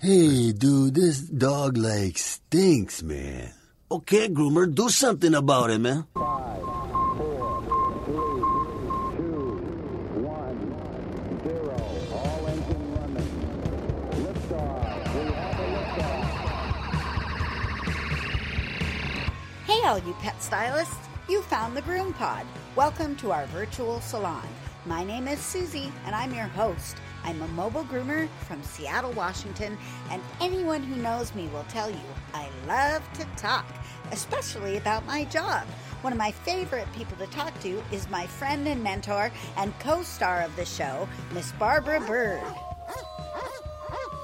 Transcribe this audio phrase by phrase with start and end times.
[0.00, 3.52] Hey, dude, this dog like stinks, man.
[3.90, 6.06] Okay, groomer, do something about it, man.
[6.14, 6.60] Five,
[7.18, 7.62] four,
[8.06, 8.14] three,
[9.18, 9.58] two,
[10.22, 10.60] one,
[11.42, 11.74] zero.
[12.14, 13.30] All engine running.
[14.22, 15.14] Liftoff.
[15.14, 16.26] We have a liftoff.
[19.66, 21.08] Hey, all you pet stylists!
[21.28, 22.46] You found the Groom Pod.
[22.76, 24.46] Welcome to our virtual salon.
[24.86, 26.98] My name is Susy, and I'm your host.
[27.28, 29.76] I'm a mobile groomer from Seattle, Washington,
[30.10, 32.00] and anyone who knows me will tell you
[32.32, 33.66] I love to talk,
[34.12, 35.66] especially about my job.
[36.00, 40.02] One of my favorite people to talk to is my friend and mentor and co
[40.02, 42.42] star of the show, Miss Barbara Bird.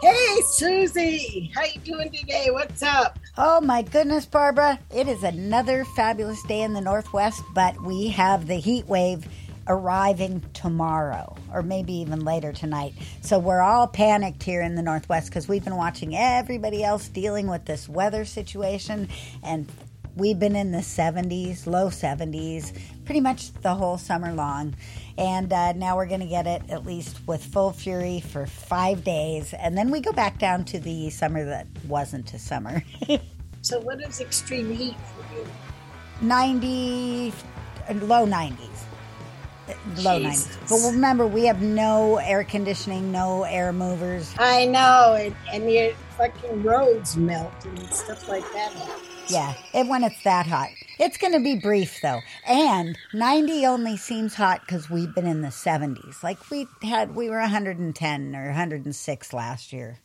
[0.00, 2.48] Hey, Susy, how you doing today?
[2.50, 3.18] What's up?
[3.36, 4.78] Oh my goodness, Barbara.
[4.94, 9.26] It is another fabulous day in the Northwest, but we have the heat wave
[9.66, 12.94] arriving tomorrow or maybe even later tonight.
[13.22, 17.48] So we're all panicked here in the Northwest because we've been watching everybody else dealing
[17.48, 19.08] with this weather situation
[19.42, 19.70] and
[20.16, 24.74] we've been in the 70s, low 70s, pretty much the whole summer long.
[25.16, 29.04] And uh, now we're going to get it at least with full fury for five
[29.04, 29.54] days.
[29.54, 32.82] And then we go back down to the summer that wasn't a summer.
[33.64, 35.46] So, what is extreme heat for you?
[36.20, 37.32] 90,
[38.02, 38.73] low 90s.
[39.98, 40.46] Low Jesus.
[40.48, 40.68] 90s.
[40.68, 44.34] But remember, we have no air conditioning, no air movers.
[44.38, 48.72] I know, and, and your fucking roads melt and stuff like that.
[49.28, 50.68] Yeah, it, when it's that hot.
[50.98, 52.20] It's going to be brief though.
[52.46, 56.22] And 90 only seems hot because we've been in the 70s.
[56.22, 59.98] Like we had, we were 110 or 106 last year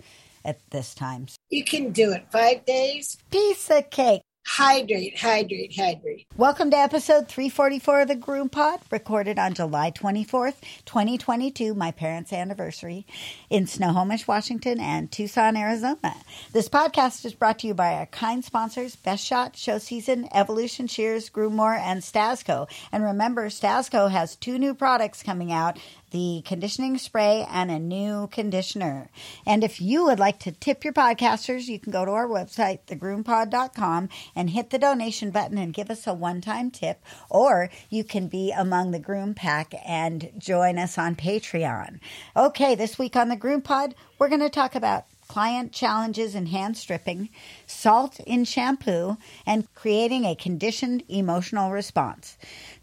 [0.46, 1.28] at this time.
[1.50, 2.26] You can do it.
[2.32, 3.18] Five days.
[3.30, 4.22] Piece of cake.
[4.52, 6.26] Hydrate, hydrate, hydrate.
[6.36, 10.56] Welcome to episode 344 of the Groom Pod, recorded on July 24th,
[10.86, 13.06] 2022, my parents' anniversary,
[13.52, 16.16] in Snohomish, Washington, and Tucson, Arizona.
[16.52, 20.88] This podcast is brought to you by our kind sponsors, Best Shot, Show Season, Evolution
[20.88, 22.68] Shears, Groommore, and Stasco.
[22.92, 25.78] And remember, Stasco has two new products coming out
[26.12, 29.10] the conditioning spray and a new conditioner.
[29.46, 32.80] And if you would like to tip your podcasters, you can go to our website,
[32.88, 37.04] thegroompod.com, and hit the donation button and give us a one time tip.
[37.30, 42.00] Or you can be among the Groom Pack and join us on Patreon.
[42.36, 46.48] Okay, this week on the Groom Pod, we're going to talk about client challenges in
[46.48, 47.30] hand stripping,
[47.68, 49.16] salt in shampoo,
[49.46, 52.38] and creating a conditioned emotional response.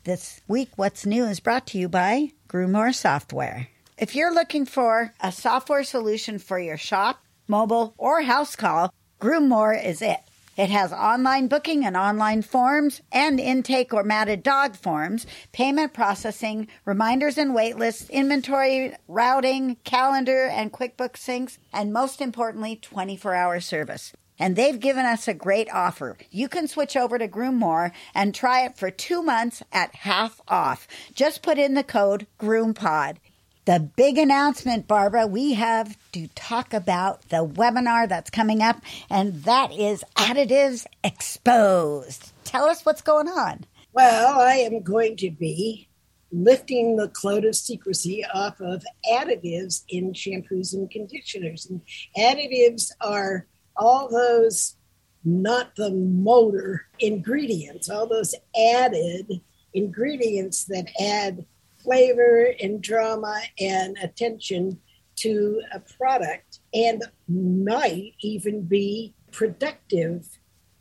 [0.04, 3.68] This week, What's New is brought to you by Groomore Software.
[3.98, 9.84] If you're looking for a software solution for your shop, mobile, or house call, Groomore
[9.84, 10.20] is it.
[10.56, 16.68] It has online booking and online forms and intake or matted dog forms, payment processing,
[16.84, 23.60] reminders and wait lists, inventory, routing, calendar, and QuickBooks syncs, and most importantly, 24 hour
[23.60, 24.12] service.
[24.38, 26.16] And they've given us a great offer.
[26.30, 30.86] You can switch over to Groommore and try it for two months at half off.
[31.14, 33.16] Just put in the code GroomPod.
[33.64, 38.80] The big announcement, Barbara, we have to talk about the webinar that's coming up,
[39.10, 42.32] and that is Additives Exposed.
[42.44, 43.64] Tell us what's going on.
[43.92, 45.88] Well, I am going to be
[46.30, 51.66] lifting the cloud of secrecy off of additives in shampoos and conditioners.
[51.66, 51.80] And
[52.16, 53.46] additives are
[53.78, 54.76] all those
[55.24, 58.34] not the motor ingredients, all those
[58.74, 59.40] added
[59.74, 61.44] ingredients that add
[61.82, 64.78] flavor and drama and attention
[65.16, 70.26] to a product and might even be productive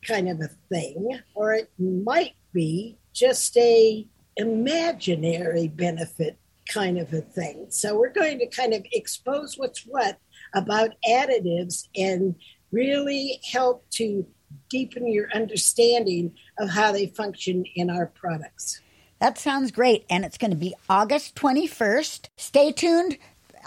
[0.05, 4.07] kind of a thing or it might be just a
[4.37, 7.67] imaginary benefit kind of a thing.
[7.69, 10.17] So we're going to kind of expose what's what
[10.53, 12.35] about additives and
[12.75, 14.27] really help to
[14.69, 18.81] deepen your understanding of how they function in our products
[19.19, 20.05] That sounds great.
[20.09, 22.27] And it's going to be August 21st.
[22.37, 23.17] Stay tuned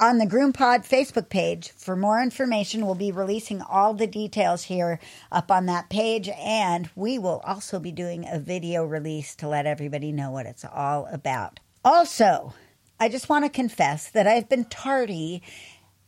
[0.01, 2.87] on the Groom Pod Facebook page for more information.
[2.87, 5.01] We'll be releasing all the details here
[5.33, 6.29] up on that page.
[6.39, 10.65] And we will also be doing a video release to let everybody know what it's
[10.65, 11.61] all about.
[11.85, 12.55] Also,
[13.01, 15.43] I just want to confess that I've been tardy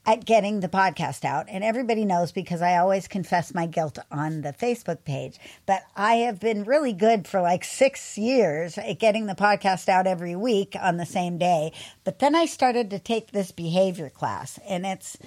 [0.07, 1.47] at getting the podcast out.
[1.49, 5.39] And everybody knows because I always confess my guilt on the Facebook page.
[5.67, 10.07] But I have been really good for like six years at getting the podcast out
[10.07, 11.73] every week on the same day.
[12.05, 15.19] But then I started to take this behavior class, and it's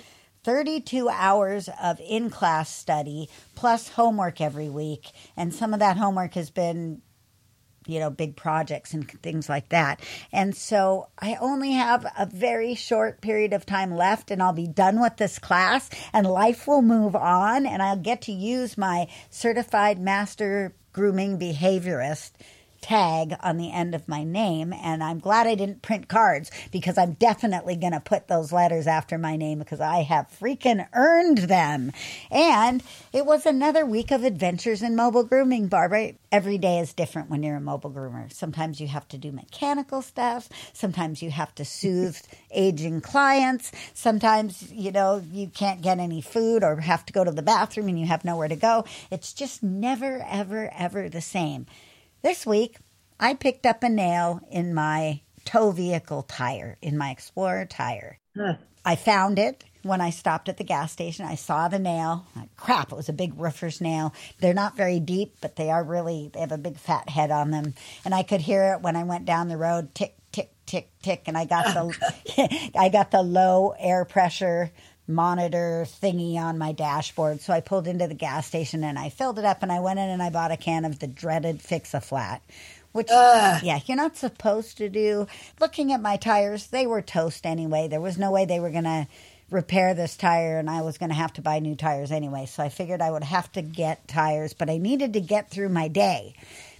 [0.44, 5.12] 32 hours of in class study plus homework every week.
[5.38, 7.02] And some of that homework has been
[7.88, 10.00] you know, big projects and things like that.
[10.32, 14.68] And so I only have a very short period of time left and I'll be
[14.68, 19.08] done with this class and life will move on and I'll get to use my
[19.30, 22.32] certified master grooming behaviorist
[22.84, 24.74] tag on the end of my name.
[24.74, 28.86] And I'm glad I didn't print cards because I'm definitely going to put those letters
[28.86, 31.92] after my name because I have freaking earned them.
[32.30, 32.84] And
[33.14, 36.14] it was another week of adventures in mobile grooming, Barbara.
[36.32, 38.32] Every day is different when you're a mobile groomer.
[38.32, 40.50] Sometimes you have to do mechanical stuff.
[40.74, 42.18] Sometimes you have to soothe
[42.52, 43.72] aging clients.
[43.94, 47.88] Sometimes, you know, you can't get any food or have to go to the bathroom
[47.88, 48.84] and you have nowhere to go.
[49.10, 51.66] It's just never, ever, ever the same.
[52.24, 52.78] This week,
[53.20, 58.18] I picked up a nail in my tow vehicle tire, in my Explorer tire.
[58.34, 58.54] Huh.
[58.86, 61.26] I found it when I stopped at the gas station.
[61.26, 62.26] I saw the nail.
[62.56, 64.14] Crap, it was a big roofer's nail.
[64.40, 67.52] They're not very deep, but they are really, they have a big fat head on
[67.52, 67.74] them.
[68.06, 71.24] And I could hear it when I went down the road tick, tick, tick, tick.
[71.26, 71.98] And I got the,
[72.38, 74.72] oh, I got the low air pressure
[75.08, 77.42] monitor thingy on my dashboard.
[77.42, 80.00] So I pulled into the gas station and I filled it up and I went
[80.00, 82.42] in and I bought a can of the dreaded Fix a Flat.
[82.94, 83.62] Which, Ugh.
[83.62, 85.28] yeah, you're not supposed to do.
[85.60, 87.88] Looking at my tires, they were toast anyway.
[87.88, 89.08] There was no way they were going to
[89.50, 92.46] repair this tire and I was going to have to buy new tires anyway.
[92.46, 95.70] So I figured I would have to get tires, but I needed to get through
[95.70, 96.36] my day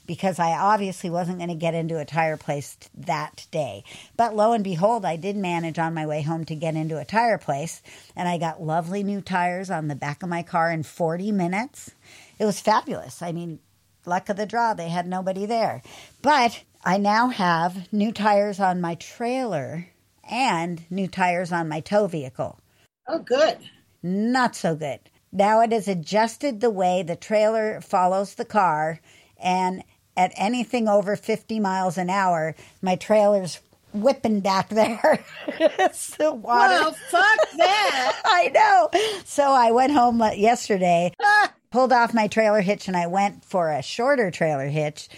[0.06, 3.84] because I obviously wasn't going to get into a tire place that day.
[4.18, 7.06] But lo and behold, I did manage on my way home to get into a
[7.06, 7.82] tire place,
[8.16, 11.92] and I got lovely new tires on the back of my car in 40 minutes.
[12.40, 13.22] It was fabulous.
[13.22, 13.60] I mean,
[14.06, 15.82] luck of the draw, they had nobody there.
[16.22, 19.88] But I now have new tires on my trailer
[20.30, 22.60] and new tires on my tow vehicle
[23.08, 23.58] Oh, good.
[24.02, 25.00] not so good.
[25.32, 29.00] Now it is adjusted the way the trailer follows the car,
[29.42, 29.84] and
[30.16, 33.60] at anything over 50 miles an hour, my trailer's
[33.94, 35.24] whipping back there.
[35.48, 36.74] it's the water.
[36.74, 38.22] Well, fuck that.
[38.26, 38.90] I know.
[39.26, 41.54] So I went home yesterday, ah.
[41.72, 45.10] pulled off my trailer hitch, and I went for a shorter trailer hitch.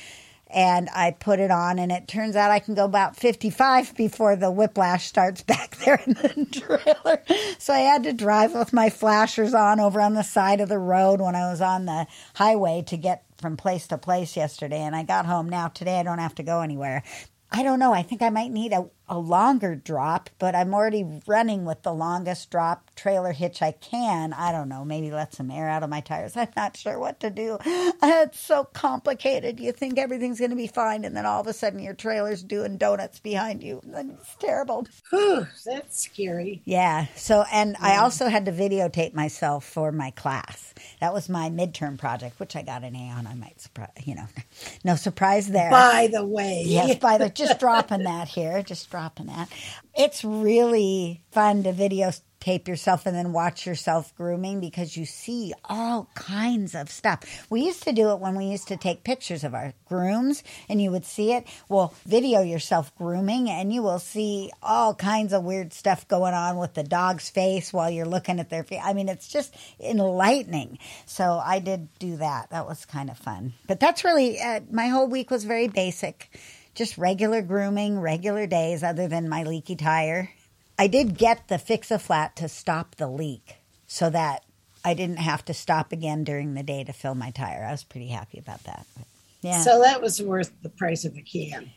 [0.48, 4.36] And I put it on, and it turns out I can go about 55 before
[4.36, 7.22] the whiplash starts back there in the trailer.
[7.58, 10.78] So I had to drive with my flashers on over on the side of the
[10.78, 12.06] road when I was on the
[12.36, 14.80] highway to get from place to place yesterday.
[14.80, 15.68] And I got home now.
[15.68, 17.04] Today I don't have to go anywhere.
[17.52, 17.94] I don't know.
[17.94, 21.94] I think I might need a, a longer drop, but I'm already running with the
[21.94, 24.34] longest drop trailer hitch I can.
[24.34, 24.86] I don't know.
[24.86, 26.38] Maybe let some air out of my tires.
[26.38, 27.57] I'm not sure what to do.
[28.04, 29.60] It's so complicated.
[29.60, 32.44] You think everything's going to be fine, and then all of a sudden your trailer's
[32.44, 33.81] doing donuts behind you.
[33.86, 34.88] It's terrible.
[35.12, 36.62] Whew, that's scary.
[36.66, 37.08] Yeah.
[37.16, 40.74] So, and I also had to videotape myself for my class.
[41.01, 43.28] That was my midterm project, which I got an A on.
[43.28, 44.28] I might surprise, you know,
[44.84, 45.72] no surprise there.
[45.72, 49.50] By the way, Yes, by the just dropping that here, just dropping that.
[49.94, 56.10] It's really fun to videotape yourself and then watch yourself grooming because you see all
[56.16, 57.46] kinds of stuff.
[57.50, 60.82] We used to do it when we used to take pictures of our grooms and
[60.82, 61.46] you would see it.
[61.68, 66.56] Well, video yourself grooming and you will see all kinds of weird stuff going on
[66.56, 68.80] with the dog's face while you're looking at their face.
[68.82, 70.80] I mean, it's just enlightening.
[71.06, 72.52] So I did do that.
[72.52, 73.52] That was kind of fun.
[73.68, 76.30] But that's really, uh, my whole week was very basic
[76.75, 80.30] just regular grooming, regular days, other than my leaky tire.
[80.77, 83.56] I did get the fix a flat to stop the leak
[83.88, 84.44] so that
[84.83, 87.65] I didn't have to stop again during the day to fill my tire.
[87.67, 88.86] I was pretty happy about that.
[88.96, 89.08] But,
[89.41, 89.62] yeah.
[89.62, 91.72] So that was worth the price of a can.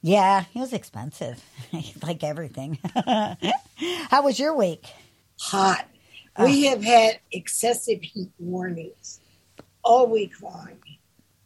[0.00, 1.42] yeah, it was expensive,
[2.02, 2.78] like everything.
[3.04, 4.84] How was your week?
[5.40, 5.86] Hot.
[6.36, 6.44] Oh.
[6.44, 9.20] We have had excessive heat warnings
[9.82, 10.76] all week long.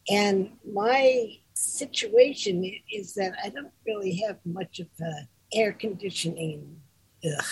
[0.09, 6.81] And my situation is that I don't really have much of uh, air conditioning.
[7.25, 7.45] Ugh.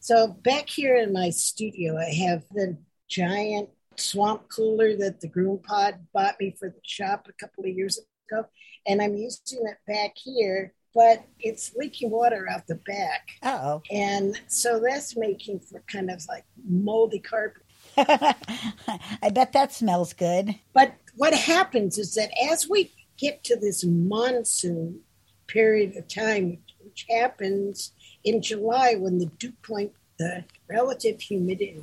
[0.00, 2.76] So back here in my studio, I have the
[3.08, 7.70] giant swamp cooler that the groom pod bought me for the shop a couple of
[7.70, 7.98] years
[8.30, 8.44] ago.
[8.86, 13.28] And I'm using it back here, but it's leaking water out the back.
[13.42, 13.82] Oh.
[13.90, 17.62] And so that's making for kind of like moldy carpet.
[17.96, 20.54] I bet that smells good.
[20.74, 25.00] But what happens is that as we get to this monsoon
[25.46, 27.92] period of time, which happens
[28.24, 31.80] in July when the dew point, the relative humidity,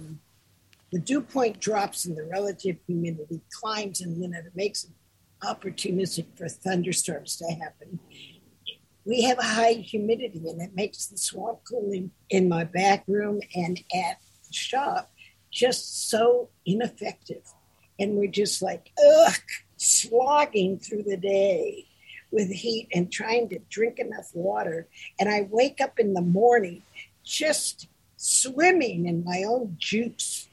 [0.91, 4.91] the dew point drops and the relative humidity climbs, and then it makes it
[5.43, 7.99] opportunistic for thunderstorms to happen.
[9.05, 13.41] We have a high humidity, and it makes the swamp cooling in my back room
[13.55, 15.11] and at the shop
[15.51, 17.43] just so ineffective.
[17.99, 19.33] And we're just like, ugh,
[19.81, 21.85] slogging through the day.
[22.33, 24.87] with heat and trying to drink enough water.
[25.19, 26.81] And I wake up in the morning
[27.25, 30.47] just swimming in my own juice.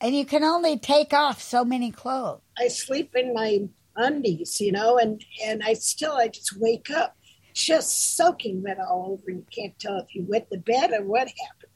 [0.00, 2.40] And you can only take off so many clothes.
[2.56, 7.16] I sleep in my undies, you know, and and I still I just wake up
[7.52, 9.30] just soaking wet all over.
[9.30, 11.72] And you can't tell if you wet the bed or what happened.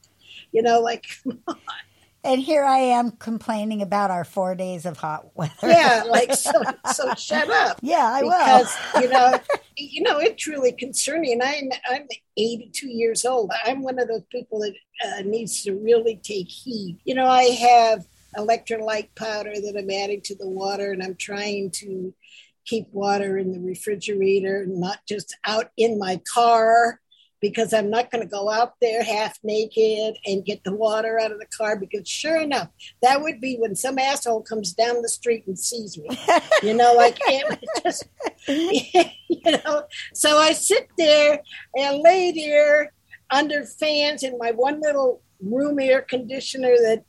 [0.53, 1.05] You know, like
[2.23, 5.53] And here I am complaining about our four days of hot weather.
[5.63, 6.51] yeah, like so
[6.93, 7.79] so shut up.
[7.81, 8.29] Yeah, I will.
[8.31, 9.39] because you know
[9.77, 11.41] you know it's really concerning.
[11.41, 12.07] I'm I'm
[12.37, 13.51] 82 years old.
[13.65, 14.73] I'm one of those people that
[15.05, 16.99] uh, needs to really take heed.
[17.05, 18.05] You know, I have
[18.37, 22.13] electrolyte powder that I'm adding to the water, and I'm trying to
[22.65, 26.99] keep water in the refrigerator, not just out in my car.
[27.41, 31.31] Because I'm not going to go out there half naked and get the water out
[31.31, 31.77] of the car.
[31.77, 32.69] Because sure enough,
[33.01, 36.09] that would be when some asshole comes down the street and sees me.
[36.61, 38.05] You know, like it just
[38.47, 39.83] you know.
[40.13, 41.41] So I sit there
[41.77, 42.91] and lay there
[43.31, 47.05] under fans in my one little room air conditioner that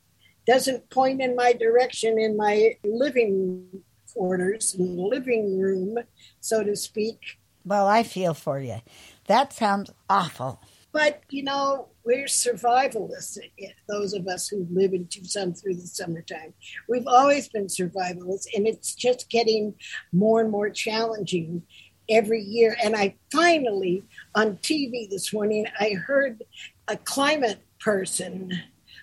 [0.47, 3.83] doesn't point in my direction in my living
[4.13, 5.99] quarters living room,
[6.41, 7.39] so to speak.
[7.65, 8.81] well, I feel for you.
[9.27, 10.61] That sounds awful.
[10.93, 13.39] But you know, we're survivalists.
[13.59, 16.53] Eh, those of us who live in Tucson through the summertime,
[16.89, 19.75] we've always been survivalists, and it's just getting
[20.13, 21.63] more and more challenging
[22.09, 22.77] every year.
[22.83, 24.03] And I finally,
[24.35, 26.43] on TV this morning, I heard
[26.89, 28.53] a climate person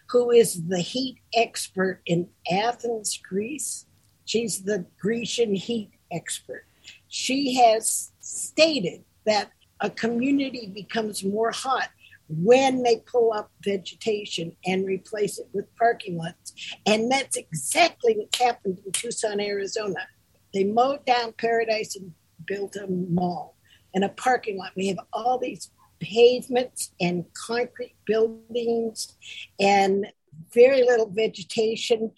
[0.10, 3.86] who is the heat expert in Athens, Greece.
[4.26, 6.66] She's the Grecian heat expert.
[7.08, 11.89] She has stated that a community becomes more hot
[12.29, 16.53] when they pull up vegetation and replace it with parking lots.
[16.86, 20.07] And that's exactly what happened in Tucson, Arizona.
[20.53, 22.12] They mowed down Paradise and
[22.46, 23.55] built a mall
[23.93, 24.72] and a parking lot.
[24.75, 29.15] We have all these pavements and concrete buildings
[29.60, 30.07] and
[30.53, 32.12] very little vegetation,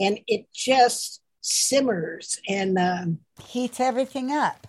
[0.00, 4.66] and it just simmers and um, Heats everything up.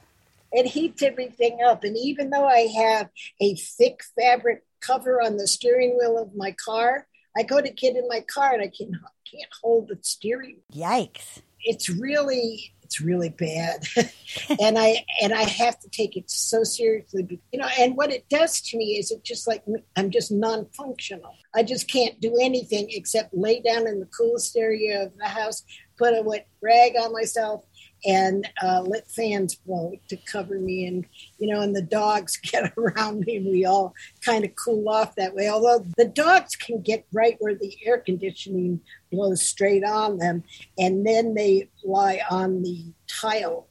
[0.51, 1.83] It heats everything up.
[1.83, 3.09] And even though I have
[3.41, 7.95] a thick fabric cover on the steering wheel of my car, I go to get
[7.95, 8.99] in my car and I can
[9.31, 10.57] can't hold the steering.
[10.73, 11.41] Yikes.
[11.63, 13.85] It's really it's really bad,
[14.61, 17.41] and I and I have to take it so seriously.
[17.51, 19.63] You know, and what it does to me is it just like
[19.97, 21.35] I'm just non-functional.
[21.53, 25.63] I just can't do anything except lay down in the coolest area of the house,
[25.97, 27.65] put a wet rag on myself,
[28.05, 30.85] and uh, let fans blow to cover me.
[30.85, 31.05] And,
[31.39, 35.15] you know, and the dogs get around me and we all kind of cool off
[35.15, 35.49] that way.
[35.49, 40.43] Although the dogs can get right where the air conditioning blows straight on them.
[40.77, 43.67] And then they lie on the tile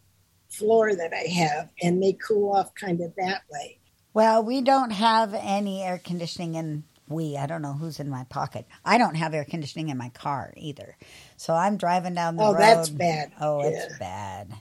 [0.50, 3.78] floor that I have and they cool off kind of that way.
[4.14, 7.37] Well, we don't have any air conditioning in we.
[7.37, 8.67] I don't know who's in my pocket.
[8.85, 10.97] I don't have air conditioning in my car either.
[11.37, 12.57] So I'm driving down the Oh, road.
[12.57, 13.33] Oh, that's bad.
[13.41, 13.69] Oh, Yeah.
[13.69, 14.53] it's bad.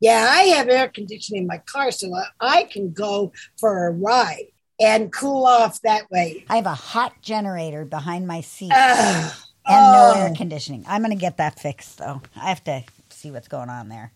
[0.00, 4.48] Yeah, I have air conditioning in my car, so I- can go for a ride
[4.80, 6.44] and cool off that way.
[6.48, 9.32] I have a hot generator behind my seat Ugh.
[9.66, 10.12] and oh.
[10.14, 10.36] no air oh.
[10.36, 10.84] conditioning.
[10.88, 12.20] I'm going to get that fixed though.
[12.34, 14.12] I have to see what's going on there.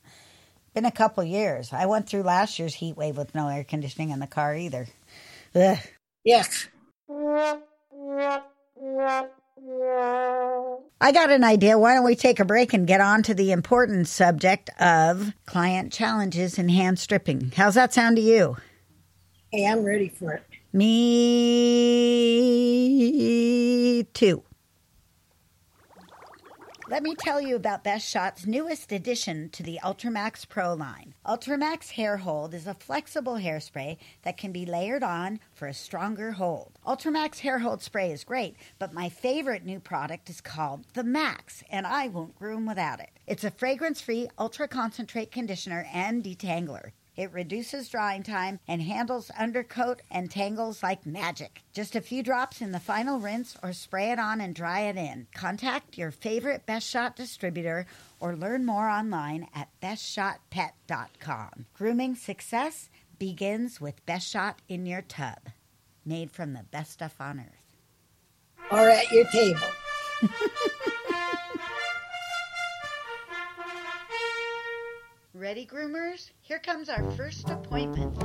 [0.74, 1.72] Been a couple years.
[1.72, 4.88] I went through last year's heat wave with no air conditioning in the car either.
[5.54, 5.78] Ugh.
[6.26, 6.66] Yuck.
[11.00, 11.78] I got an idea.
[11.78, 15.92] Why don't we take a break and get on to the important subject of client
[15.92, 17.52] challenges in hand stripping?
[17.56, 18.56] How's that sound to you?
[19.52, 20.42] Hey, I'm ready for it.
[20.72, 20.92] Me
[24.12, 24.45] too.
[26.88, 31.14] Let me tell you about Best Shot's newest addition to the Ultramax Pro line.
[31.26, 36.30] Ultramax Hair Hold is a flexible hairspray that can be layered on for a stronger
[36.30, 36.78] hold.
[36.86, 41.64] Ultramax Hair Hold Spray is great, but my favorite new product is called the Max,
[41.72, 43.10] and I won't groom without it.
[43.26, 46.92] It's a fragrance free, ultra concentrate conditioner and detangler.
[47.16, 51.62] It reduces drying time and handles undercoat and tangles like magic.
[51.72, 54.96] Just a few drops in the final rinse or spray it on and dry it
[54.96, 55.26] in.
[55.34, 57.86] Contact your favorite Best Shot distributor
[58.20, 61.66] or learn more online at bestshotpet.com.
[61.74, 65.48] Grooming success begins with Best Shot in your tub,
[66.04, 68.70] made from the best stuff on earth.
[68.70, 69.60] Or at your table.
[75.38, 76.30] Ready, groomers?
[76.40, 78.16] Here comes our first appointment.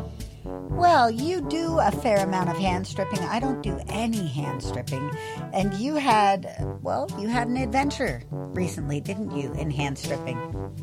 [0.46, 3.20] Well, you do a fair amount of hand stripping.
[3.20, 5.12] I don't do any hand stripping.
[5.52, 6.48] And you had,
[6.82, 10.38] well, you had an adventure recently, didn't you, in hand stripping?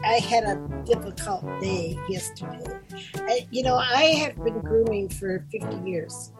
[0.04, 2.78] I had a difficult day yesterday.
[3.14, 6.32] I, you know, I have been grooming for 50 years,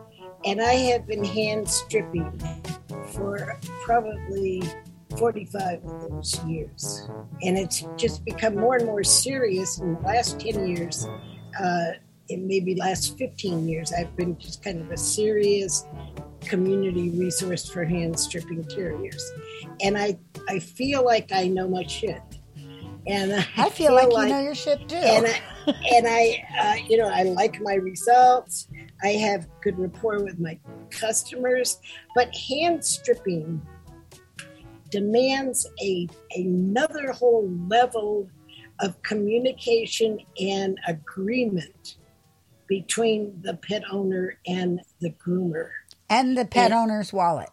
[0.45, 2.39] and I have been hand stripping
[3.15, 4.63] for probably
[5.17, 7.09] 45 of those years.
[7.43, 11.07] And it's just become more and more serious in the last 10 years.
[11.61, 11.93] Uh,
[12.29, 15.87] in maybe last 15 years, I've been just kind of a serious
[16.43, 19.33] community resource for hand stripping terriers.
[19.81, 22.21] And I, I feel like I know my shit.
[23.07, 24.97] And I, I feel, like, you know your shit too.
[24.97, 25.41] and I,
[25.95, 28.69] and I, uh, you know, I like my results.
[29.03, 30.59] I have good rapport with my
[30.91, 31.79] customers,
[32.15, 33.63] but hand stripping
[34.91, 38.29] demands a another whole level
[38.81, 41.97] of communication and agreement
[42.69, 45.71] between the pet owner and the groomer.
[46.11, 46.81] and the pet Yeah.
[46.83, 47.51] owner's wallet.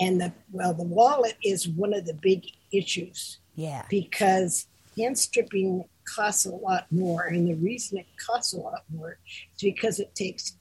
[0.00, 3.38] And the well, the wallet is one of the big issues.
[3.54, 3.84] Yeah.
[3.90, 4.66] because
[4.96, 5.84] hand stripping
[6.16, 7.24] costs a lot more.
[7.24, 9.18] And the reason it costs a lot more
[9.54, 10.56] is because it takes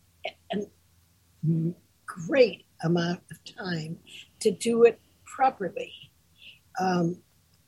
[0.53, 0.57] a
[2.05, 3.99] great amount of time
[4.41, 4.99] to do it
[5.39, 5.93] properly.
[6.81, 7.21] Um,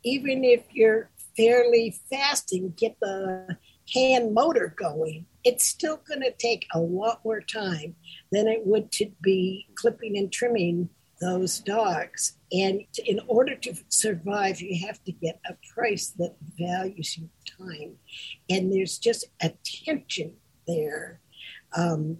[0.03, 3.55] even if you're fairly fast and get the
[3.93, 7.95] hand motor going, it's still going to take a lot more time
[8.29, 10.89] than it would to be clipping and trimming
[11.21, 12.37] those dogs.
[12.51, 17.95] And in order to survive, you have to get a price that values your time.
[18.49, 20.33] And there's just a tension
[20.67, 21.21] there
[21.77, 22.17] um,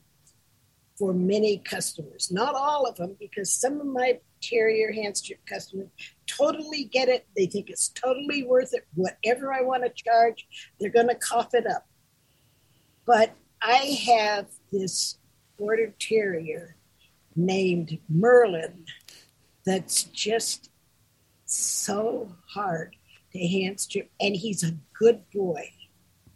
[1.02, 2.32] for many customers.
[2.32, 5.88] Not all of them, because some of my terrier hand strip customers
[6.28, 7.26] totally get it.
[7.36, 8.86] They think it's totally worth it.
[8.94, 10.46] Whatever I want to charge,
[10.80, 11.88] they're going to cough it up.
[13.08, 15.18] But I have this
[15.58, 16.76] border terrier
[17.36, 18.86] named Merlin
[19.66, 20.70] that's just
[21.46, 22.96] so hard
[23.32, 25.72] to hand strip, and he's a good boy.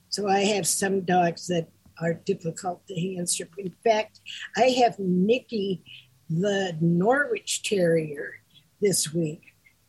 [0.10, 1.68] So I have some dogs that
[2.02, 3.54] are difficult to strip.
[3.58, 4.20] In fact,
[4.58, 5.84] I have Nicky,
[6.30, 8.34] the Norwich Terrier,
[8.82, 9.42] this week,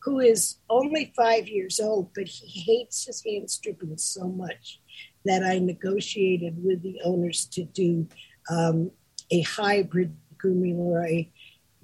[0.02, 4.80] who is only five years old, but he hates his hand stripping so much
[5.24, 8.06] that I negotiated with the owners to do
[8.50, 8.90] um,
[9.30, 11.30] a hybrid grooming where I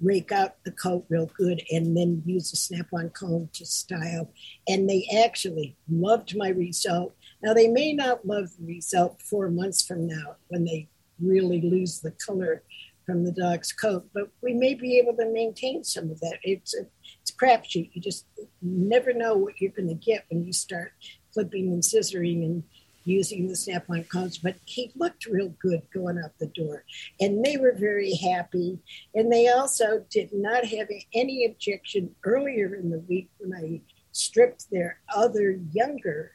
[0.01, 4.31] rake out the coat real good and then use a snap-on comb to style.
[4.67, 7.15] And they actually loved my result.
[7.43, 10.87] Now they may not love the result four months from now when they
[11.21, 12.63] really lose the color
[13.05, 16.39] from the dog's coat, but we may be able to maintain some of that.
[16.43, 16.85] It's a
[17.21, 17.89] it's crapshoot.
[17.93, 18.25] You just
[18.61, 20.93] never know what you're going to get when you start
[21.33, 22.63] clipping and scissoring and
[23.03, 24.37] using the snap-on combs.
[24.37, 26.85] But he looked real good going out the door,
[27.19, 28.79] and they were very happy.
[29.13, 33.81] And they also did not have any objection earlier in the week when I
[34.13, 36.31] stripped their other younger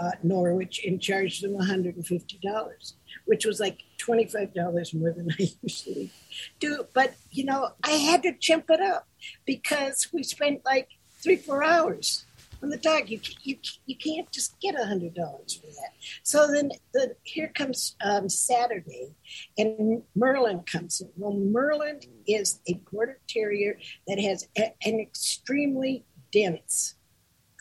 [0.00, 2.92] uh, Norwich and charged them $150,
[3.26, 6.12] which was like $25 more than I usually
[6.60, 6.86] do.
[6.94, 9.06] But, you know, I had to chimp it up
[9.46, 10.88] because we spent like
[11.22, 12.24] three, four hours
[12.62, 13.08] on the dog.
[13.08, 15.92] You, you, you can't just get $100 for that.
[16.22, 19.14] So then the, here comes um, Saturday,
[19.58, 21.10] and Merlin comes in.
[21.16, 26.94] Well, Merlin is a Border Terrier that has a, an extremely dense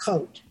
[0.03, 0.41] coat.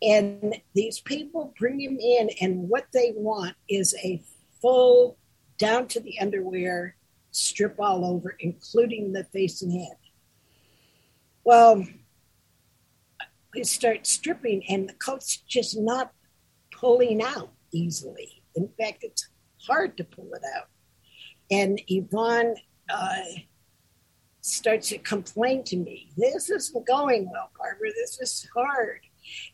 [0.00, 4.22] And these people bring him in, and what they want is a
[4.62, 5.18] full,
[5.58, 6.94] down to the underwear
[7.32, 9.96] strip all over, including the face and head.
[11.44, 11.84] Well,
[13.54, 16.12] we start stripping, and the coat's just not
[16.70, 18.42] pulling out easily.
[18.54, 19.28] In fact, it's
[19.66, 20.68] hard to pull it out.
[21.50, 22.54] And Yvonne
[22.88, 23.22] uh,
[24.42, 27.90] starts to complain to me this isn't going well, Barbara.
[27.96, 29.00] This is hard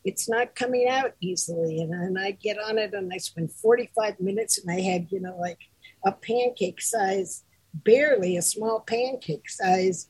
[0.05, 1.81] it's not coming out easily.
[1.81, 5.37] And I get on it and I spend 45 minutes and I had, you know,
[5.39, 5.61] like
[6.05, 10.09] a pancake size, barely a small pancake size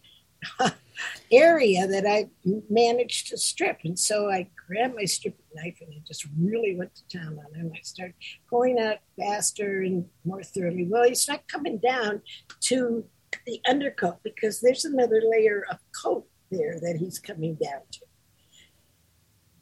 [1.32, 2.28] area that I
[2.70, 3.80] managed to strip.
[3.84, 7.54] And so I grabbed my stripping knife and I just really went to town on
[7.54, 7.72] him.
[7.74, 8.14] I started
[8.48, 10.86] pulling out faster and more thoroughly.
[10.88, 12.22] Well, he's not coming down
[12.62, 13.04] to
[13.46, 18.00] the undercoat because there's another layer of coat there that he's coming down to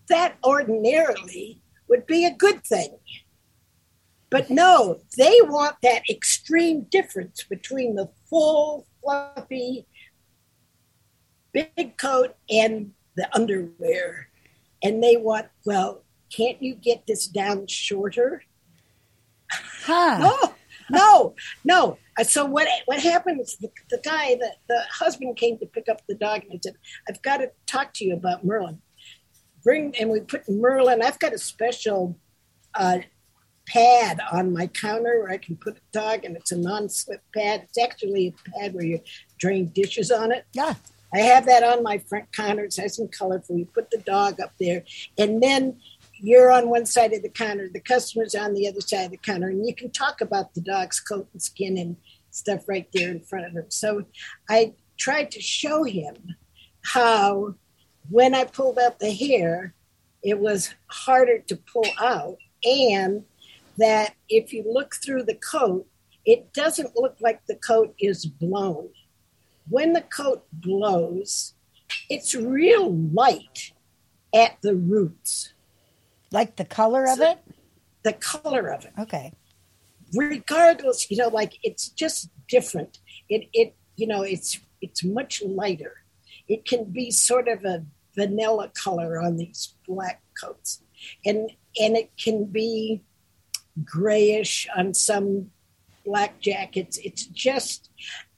[0.09, 2.97] that ordinarily would be a good thing.
[4.31, 9.87] But no, they want that extreme difference between the full, fluffy,
[11.53, 14.29] big coat and the underwear.
[14.83, 16.03] And they want, well,
[16.35, 18.43] can't you get this down shorter?
[19.85, 20.19] Huh.
[20.19, 20.55] No,
[20.91, 21.35] no,
[21.65, 21.99] no.
[22.19, 25.89] Uh, So what what happened is the, the guy, the, the husband came to pick
[25.91, 26.77] up the dog and I said,
[27.09, 28.81] I've got to talk to you about Merlin.
[29.65, 32.19] Bring and we put Merlin, I've got a special
[32.75, 32.99] uh,
[33.67, 37.63] pad on my counter where I can put a dog and it's a non-slip pad.
[37.65, 39.01] It's actually a pad where you
[39.39, 40.45] drain dishes on it.
[40.53, 40.75] Yeah.
[41.15, 42.65] I have that on my front counter.
[42.65, 43.59] It's has some colorful.
[43.59, 44.83] You put the dog up there,
[45.19, 45.79] and then
[46.15, 49.17] you're on one side of the counter, the customer's on the other side of the
[49.19, 51.97] counter, and you can talk about the dog's coat and skin and
[52.31, 53.67] stuff right there in front of him.
[53.69, 54.05] So
[54.49, 56.15] I tried to show him
[56.83, 57.57] how
[58.11, 59.75] when I pulled out the hair,
[60.23, 63.25] it was harder to pull out, and
[63.79, 65.87] that if you look through the coat,
[66.25, 68.91] it doesn't look like the coat is blown.
[69.69, 71.55] When the coat blows,
[72.09, 73.73] it's real light
[74.35, 75.53] at the roots,
[76.31, 77.39] Like the color of it?
[78.05, 78.93] the color of it.
[78.99, 79.33] Okay.
[80.15, 86.02] regardless you know like it's just different it it you know it's it's much lighter
[86.49, 90.83] it can be sort of a vanilla color on these black coats.
[91.25, 91.51] And
[91.81, 93.03] and it can be
[93.85, 95.51] grayish on some
[96.05, 96.99] black jackets.
[96.99, 97.91] It's just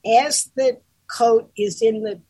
[0.05, 2.21] as the coat is in the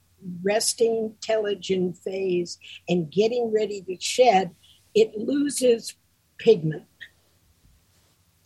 [0.42, 2.58] resting telogen phase
[2.90, 4.56] and getting ready to shed
[4.96, 5.94] it loses
[6.40, 6.86] pigment.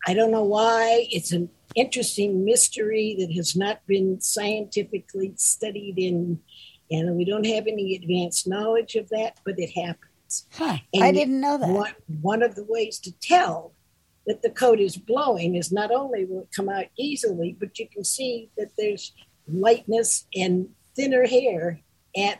[0.07, 1.07] I don't know why.
[1.11, 6.39] It's an interesting mystery that has not been scientifically studied in,
[6.91, 10.47] and we don't have any advanced knowledge of that, but it happens.
[10.53, 10.77] Huh.
[10.99, 11.69] I didn't know that.
[11.69, 13.73] One, one of the ways to tell
[14.27, 17.87] that the coat is blowing is not only will it come out easily, but you
[17.89, 19.13] can see that there's
[19.47, 21.79] lightness and thinner hair
[22.15, 22.39] at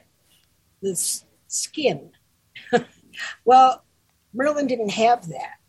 [0.82, 2.12] the s- skin.
[3.46, 3.84] well,
[4.34, 5.60] Merlin didn't have that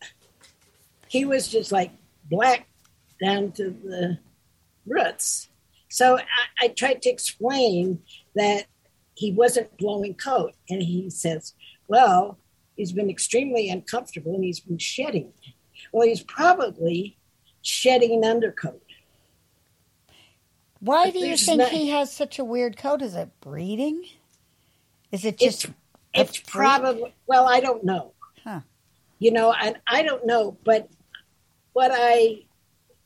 [1.11, 1.91] he was just like
[2.31, 2.69] black
[3.21, 4.19] down to the
[4.87, 5.49] roots.
[5.89, 6.23] So I,
[6.61, 7.99] I tried to explain
[8.35, 8.67] that
[9.15, 10.55] he wasn't blowing coat.
[10.69, 11.55] And he says,
[11.89, 12.39] well,
[12.77, 15.33] he's been extremely uncomfortable and he's been shedding.
[15.93, 17.17] Well, he's probably
[17.63, 18.83] shedding an undercoat.
[20.81, 23.03] Why But do you think not- he has such a weird coat?
[23.03, 24.05] Is it breeding?
[25.13, 25.75] Is it just It's,
[26.15, 28.13] it's probably, well, I don't know.
[28.45, 28.61] Huh.
[29.19, 30.89] You know, and I don't know, but
[31.75, 32.45] what I,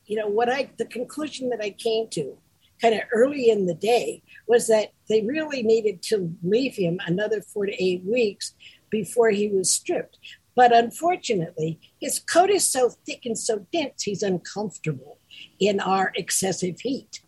[0.06, 2.36] you know, what I, the conclusion that I came to
[2.80, 7.40] kind of early in the day was that they really needed to leave him another
[7.40, 8.54] four to eight weeks
[8.90, 10.18] before he was stripped.
[10.54, 15.18] But unfortunately, his coat is so thick and so dense, he's uncomfortable
[15.58, 17.20] in our excessive heat.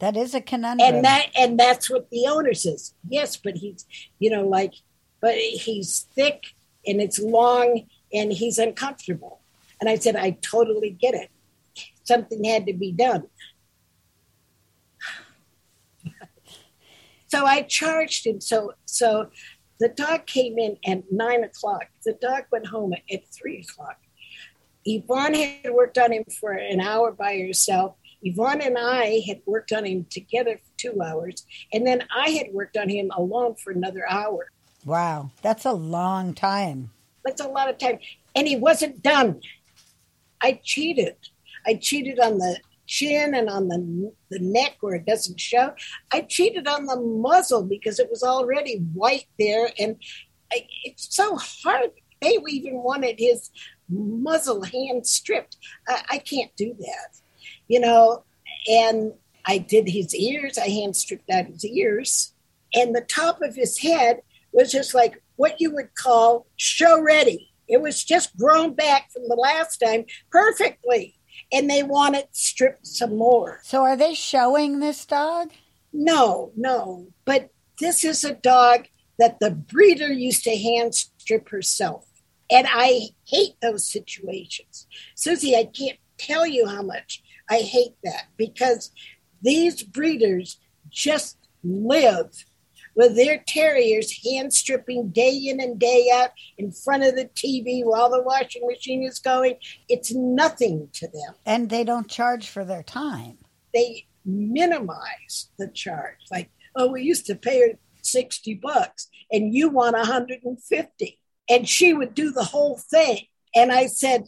[0.00, 0.96] That is a conundrum.
[0.96, 2.94] And that and that's what the owner says.
[3.08, 3.86] Yes, but he's
[4.18, 4.74] you know, like
[5.20, 6.42] but he's thick
[6.86, 9.40] and it's long and he's uncomfortable.
[9.80, 11.30] And I said, I totally get it.
[12.04, 13.24] Something had to be done.
[17.34, 18.40] So I charged him.
[18.40, 19.28] So so
[19.80, 21.86] the dog came in at nine o'clock.
[22.04, 23.96] The dog went home at three o'clock.
[24.84, 27.96] Yvonne had worked on him for an hour by herself.
[28.22, 32.52] Yvonne and I had worked on him together for two hours, and then I had
[32.52, 34.48] worked on him alone for another hour.
[34.84, 36.92] wow, that's a long time.
[37.24, 37.98] That's a lot of time.
[38.36, 39.40] And he wasn't done.
[40.40, 41.16] I cheated.
[41.66, 45.72] I cheated on the chin and on the, the neck where it doesn't show.
[46.12, 49.70] I cheated on the muzzle because it was already white there.
[49.78, 49.96] And
[50.52, 51.90] I, it's so hard.
[52.20, 53.50] They even wanted his
[53.88, 55.56] muzzle hand stripped.
[55.88, 57.20] I, I can't do that,
[57.68, 58.24] you know.
[58.68, 59.12] And
[59.46, 60.58] I did his ears.
[60.58, 62.32] I hand stripped out his ears.
[62.74, 67.50] And the top of his head was just like what you would call show ready.
[67.68, 71.16] It was just grown back from the last time perfectly.
[71.52, 73.60] And they want it stripped some more.
[73.62, 75.50] So are they showing this dog?
[75.92, 77.08] No, no.
[77.24, 78.86] But this is a dog
[79.18, 82.06] that the breeder used to hand strip herself.
[82.50, 84.86] And I hate those situations.
[85.14, 88.90] Susy, I can't tell you how much I hate that because
[89.42, 92.44] these breeders just live
[92.94, 97.84] with their terriers hand stripping day in and day out in front of the TV
[97.84, 99.54] while the washing machine is going.
[99.88, 101.34] It's nothing to them.
[101.44, 103.38] And they don't charge for their time.
[103.72, 106.16] They minimize the charge.
[106.30, 111.18] Like, oh, we used to pay her 60 bucks and you want 150.
[111.48, 113.26] And she would do the whole thing.
[113.54, 114.24] And I said,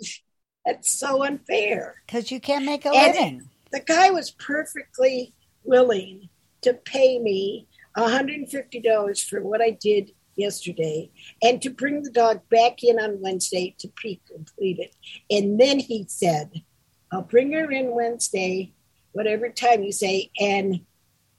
[0.65, 2.03] that's so unfair.
[2.07, 3.49] Because you can't make a And- living.
[3.73, 6.29] The guy was perfectly willing
[6.63, 11.11] to pay me $150 for what I did yesterday
[11.43, 14.95] and to bring the dog back in on Wednesday to pre complete it.
[15.31, 16.63] And then he said,
[17.11, 18.73] I'll bring her in Wednesday,
[19.13, 20.81] whatever time you say, and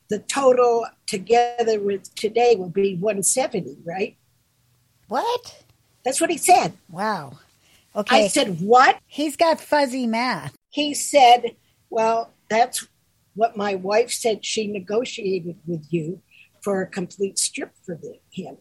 [0.10, 4.18] the total together with today will be 170, right?
[5.08, 5.64] What?
[6.04, 6.74] That's what he said.
[6.90, 7.40] Wow.
[7.96, 8.26] Okay.
[8.26, 9.00] I said, What?
[9.08, 10.56] He's got fuzzy math.
[10.70, 11.56] He said,
[11.90, 12.88] Well, that's
[13.36, 16.22] what my wife said she negotiated with you
[16.68, 18.58] for a complete strip for the, him.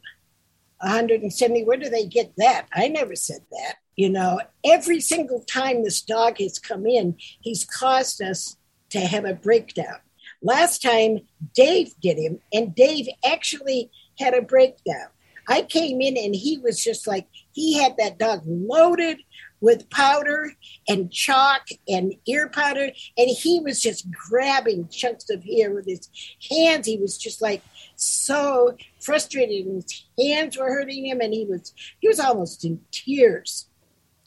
[0.78, 2.68] 170, where do they get that?
[2.72, 3.78] I never said that.
[3.96, 8.58] You know, every single time this dog has come in, he's caused us
[8.90, 9.96] to have a breakdown.
[10.40, 11.18] Last time,
[11.52, 13.90] Dave did him, and Dave actually
[14.20, 15.08] had a breakdown.
[15.48, 19.18] I came in and he was just like, he had that dog loaded
[19.60, 20.52] with powder
[20.88, 26.08] and chalk and ear powder, and he was just grabbing chunks of hair with his
[26.50, 26.86] hands.
[26.86, 27.62] He was just like
[27.96, 32.80] so frustrated, and his hands were hurting him, and he was he was almost in
[32.90, 33.66] tears.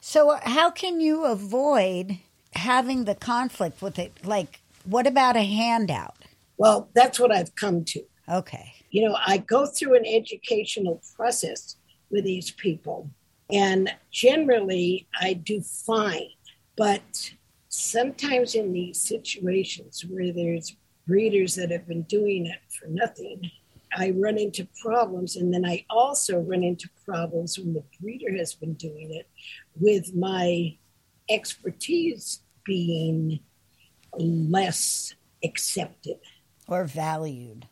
[0.00, 2.18] So, uh, how can you avoid
[2.54, 4.24] having the conflict with it?
[4.24, 6.16] Like, what about a handout?
[6.56, 8.02] Well, that's what I've come to.
[8.28, 8.74] Okay.
[8.90, 11.76] You know, I go through an educational process
[12.10, 13.10] with these people,
[13.52, 16.30] and generally I do fine.
[16.76, 17.32] But
[17.68, 23.50] sometimes in these situations where there's breeders that have been doing it for nothing,
[23.96, 25.36] I run into problems.
[25.36, 29.28] And then I also run into problems when the breeder has been doing it
[29.78, 30.76] with my
[31.28, 33.40] expertise being
[34.16, 36.16] less accepted
[36.68, 37.66] Or valued.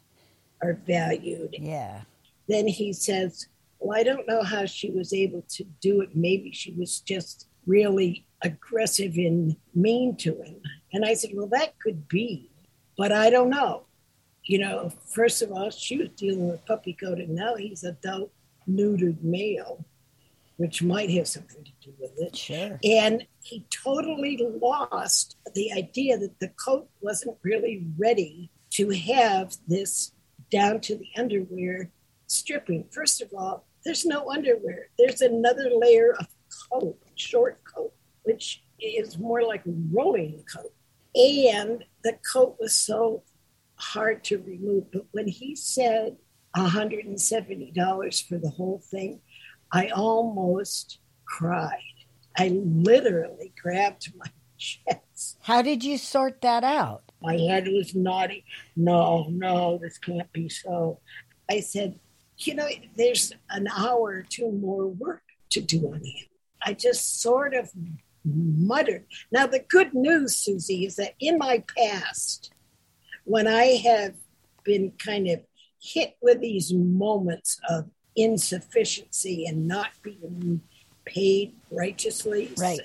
[0.62, 1.54] or valued.
[1.58, 2.02] Yeah.
[2.48, 3.46] Then he says,
[3.78, 6.10] Well, I don't know how she was able to do it.
[6.14, 10.56] Maybe she was just really aggressive and mean to him.
[10.92, 12.50] And I said, Well, that could be,
[12.96, 13.84] but I don't know.
[14.44, 18.32] You know, first of all, she was dealing with puppy coat, and now he's adult
[18.68, 19.84] neutered male,
[20.56, 22.36] which might have something to do with it.
[22.36, 22.78] Sure.
[22.82, 30.12] And he totally lost the idea that the coat wasn't really ready to have this
[30.50, 31.90] down to the underwear
[32.26, 32.84] stripping.
[32.90, 34.88] First of all, there's no underwear.
[34.98, 36.26] There's another layer of
[36.70, 40.72] coat, short coat, which is more like a rolling coat.
[41.16, 43.22] And the coat was so
[43.76, 44.90] hard to remove.
[44.92, 46.16] But when he said
[46.56, 49.20] $170 for the whole thing,
[49.72, 51.78] I almost cried.
[52.36, 54.26] I literally grabbed my
[54.58, 55.38] chest.
[55.42, 57.02] How did you sort that out?
[57.20, 58.44] My head was naughty.
[58.76, 61.00] No, no, this can't be so.
[61.50, 61.98] I said,
[62.38, 66.26] you know, there's an hour or two more work to do on him.
[66.62, 67.70] I just sort of
[68.24, 69.06] muttered.
[69.32, 72.52] Now, the good news, Susy, is that in my past,
[73.24, 74.14] when I have
[74.64, 75.40] been kind of
[75.80, 80.60] hit with these moments of insufficiency and not being
[81.04, 82.80] paid righteously, Right.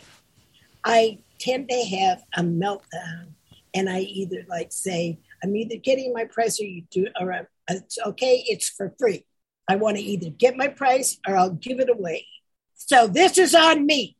[0.84, 3.34] I tend to have a meltdown
[3.74, 7.48] and I either like say, I'm either getting my price or you do, or I'm-
[7.70, 9.26] it's okay, it's for free.
[9.68, 12.28] I want to either get my price or I'll give it away.
[12.76, 14.18] So this is on me.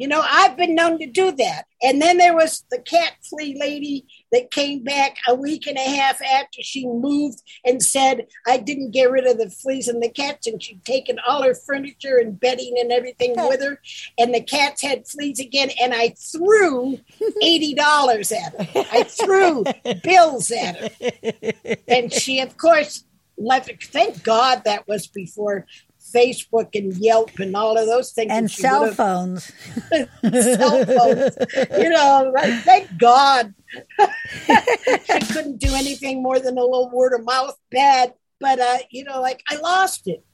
[0.00, 1.64] You know, I've been known to do that.
[1.82, 5.82] And then there was the cat flea lady that came back a week and a
[5.82, 10.08] half after she moved and said, I didn't get rid of the fleas and the
[10.08, 13.78] cats, and she'd taken all her furniture and bedding and everything with her.
[14.18, 16.98] And the cats had fleas again, and I threw
[17.42, 18.84] $80 at her.
[18.90, 19.64] I threw
[20.02, 21.76] bills at her.
[21.88, 23.04] And she, of course,
[23.40, 25.66] Thank God that was before
[26.14, 28.32] Facebook and Yelp and all of those things.
[28.32, 29.52] And cell phones.
[30.22, 31.36] cell phones.
[31.76, 32.54] You know, right?
[32.64, 33.54] Thank God
[35.04, 38.14] she couldn't do anything more than a little word of mouth bad.
[38.38, 40.24] But uh, you know, like I lost it.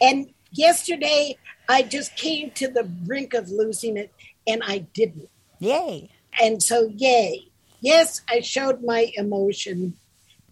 [0.00, 1.36] And yesterday
[1.68, 4.12] I just came to the brink of losing it
[4.46, 5.28] and I didn't.
[5.58, 6.10] Yay.
[6.40, 7.48] And so yay.
[7.80, 9.94] Yes, I showed my emotion.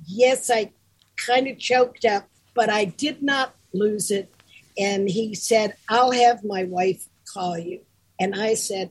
[0.07, 0.73] Yes, I
[1.17, 4.33] kind of choked up, but I did not lose it.
[4.79, 7.81] And he said, I'll have my wife call you.
[8.21, 8.91] And I said,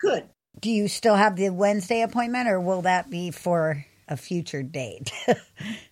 [0.00, 0.24] Good.
[0.58, 5.12] Do you still have the Wednesday appointment or will that be for a future date?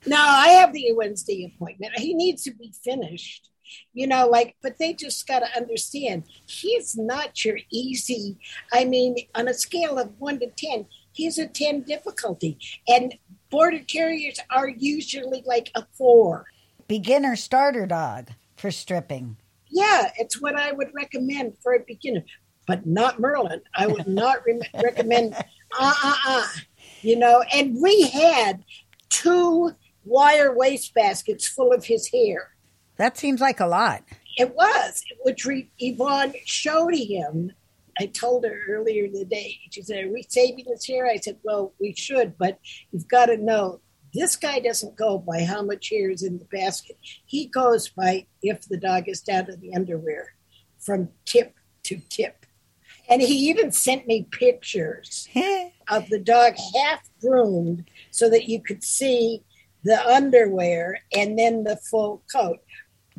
[0.06, 1.98] No, I have the Wednesday appointment.
[1.98, 3.50] He needs to be finished.
[3.92, 8.38] You know, like, but they just got to understand he's not your easy.
[8.72, 12.58] I mean, on a scale of one to 10, he's a 10 difficulty.
[12.86, 13.14] And
[13.50, 16.46] border terriers are usually like a four.
[16.86, 19.36] Beginner starter dog for stripping.
[19.70, 22.24] Yeah, it's what I would recommend for a beginner,
[22.66, 23.60] but not Merlin.
[23.74, 25.34] I would not re- recommend,
[25.78, 26.46] uh uh uh.
[27.02, 28.64] You know, and we had
[29.08, 29.72] two
[30.04, 32.54] wire waste baskets full of his hair.
[32.96, 34.02] That seems like a lot.
[34.36, 37.52] It was, which re- Yvonne showed him
[38.00, 41.06] I told her earlier in the day, she said, Are we saving this hair?
[41.06, 42.58] I said, Well, we should, but
[42.92, 43.80] you've got to know
[44.14, 46.96] this guy doesn't go by how much hair is in the basket.
[47.26, 50.34] He goes by if the dog is down to the underwear
[50.78, 52.46] from tip to tip.
[53.08, 55.28] And he even sent me pictures
[55.88, 59.42] of the dog half groomed so that you could see
[59.84, 62.58] the underwear and then the full coat.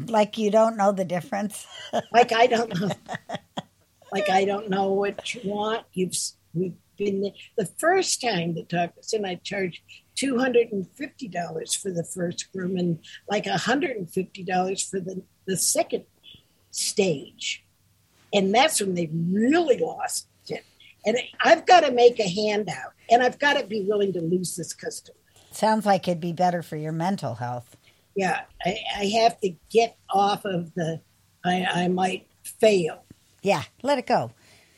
[0.08, 1.66] like you don't know the difference.
[2.12, 2.90] Like I don't know,
[4.12, 5.86] like I don't know what you want.
[5.94, 6.16] You've
[6.54, 7.32] we've been there.
[7.58, 9.26] the first time the was in.
[9.26, 9.80] I charged
[10.16, 14.84] two hundred and fifty dollars for the first room, and like hundred and fifty dollars
[14.84, 16.06] for the the second
[16.72, 17.66] stage,
[18.34, 20.64] and that's when they really lost it.
[21.06, 24.56] And I've got to make a handout, and I've got to be willing to lose
[24.56, 25.18] this customer.
[25.52, 27.76] Sounds like it'd be better for your mental health.
[28.16, 31.02] Yeah, I, I have to get off of the.
[31.46, 33.06] I, I might fail.
[33.42, 34.32] Yeah, let it go.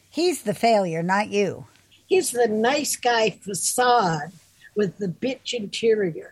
[0.10, 1.68] He's the failure, not you.
[2.08, 4.32] He's the nice guy facade
[4.76, 6.32] with the bitch interior.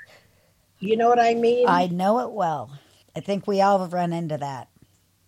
[0.80, 1.68] You know what I mean?
[1.68, 2.72] I know it well.
[3.15, 4.68] I think we all have run into that.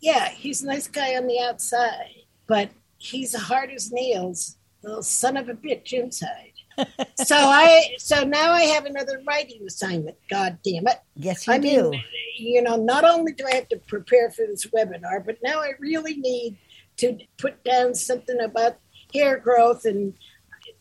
[0.01, 2.15] yeah, he's a nice guy on the outside,
[2.47, 6.53] but he's hard as nails, little son of a bitch inside.
[7.15, 10.15] so I, so now I have another writing assignment.
[10.29, 10.97] God damn it!
[11.15, 11.91] Yes, you I do.
[11.91, 12.03] mean,
[12.37, 15.71] you know, not only do I have to prepare for this webinar, but now I
[15.79, 16.57] really need
[17.01, 18.77] to put down something about
[19.13, 19.85] hair growth.
[19.85, 20.13] And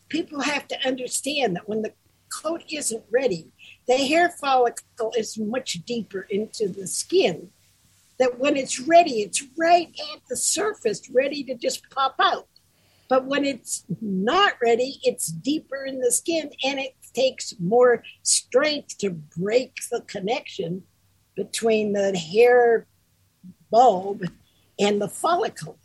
[0.07, 1.93] people have to understand that when the
[2.31, 3.51] coat isn't ready,
[3.87, 7.49] the hair follicle is much deeper into the skin.
[8.19, 12.47] That when it's ready, it's right at the surface, ready to just pop out.
[13.09, 18.97] But when it's not ready, it's deeper in the skin and it takes more strength
[18.99, 20.83] to break the connection
[21.35, 22.85] between the hair
[23.71, 24.23] bulb
[24.79, 25.77] and the follicle.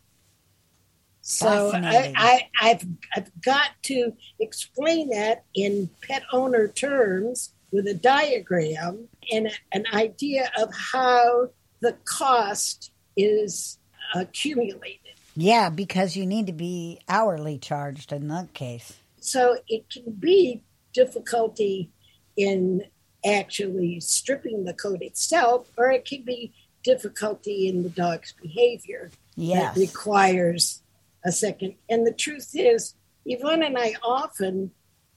[1.28, 2.86] So I, I, I've,
[3.16, 10.52] I've got to explain that in pet owner terms with a diagram and an idea
[10.56, 11.48] of how
[11.80, 13.78] the cost is
[14.14, 15.00] accumulated.
[15.34, 18.94] Yeah, because you need to be hourly charged in that case.
[19.18, 20.62] So it can be
[20.92, 21.90] difficulty
[22.36, 22.84] in
[23.24, 26.52] actually stripping the coat itself, or it can be
[26.84, 29.74] difficulty in the dog's behavior Yes.
[29.74, 30.82] that requires
[31.26, 31.74] a second.
[31.90, 32.94] And the truth is,
[33.26, 34.70] Yvonne and I often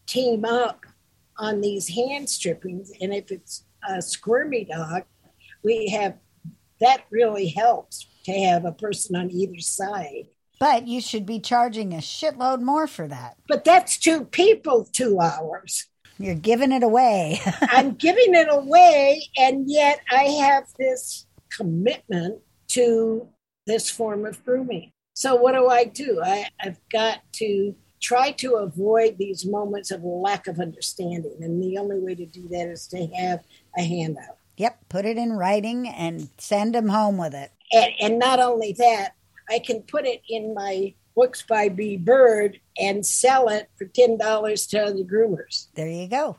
[0.07, 0.85] team up
[1.37, 5.03] on these hand strippings, and if it's a squirmy dog,
[5.63, 6.17] we have
[6.81, 10.27] that really helps to have a person on either side.
[10.59, 13.37] But you should be charging a shitload more for that.
[13.47, 15.87] But that's two people, two hours.
[16.17, 17.39] You're giving it away.
[17.61, 23.27] I'm giving it away, and yet I have this commitment to
[23.65, 24.91] this form of grooming.
[25.19, 26.21] So, what do I do?
[26.23, 31.35] I, I've got to try to avoid these moments of lack of understanding.
[31.41, 33.43] And the only way to do that is to have
[33.77, 34.37] a handout.
[34.55, 37.51] yep, put it in writing and send them home with it.
[37.73, 39.15] And, and not only that,
[39.49, 41.97] I can put it in my books by B.
[41.97, 45.67] Bird and sell it for $10 to other groomers.
[45.75, 46.37] There you go.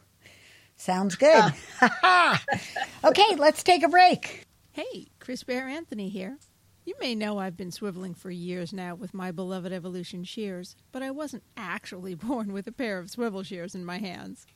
[0.77, 1.53] Sounds good.
[3.05, 4.47] okay, let's take a break.
[4.73, 6.38] Hey, Chris Bear Anthony here.
[6.85, 11.03] You may know I've been swiveling for years now with my beloved Evolution shears, but
[11.03, 14.47] I wasn't actually born with a pair of swivel shears in my hands.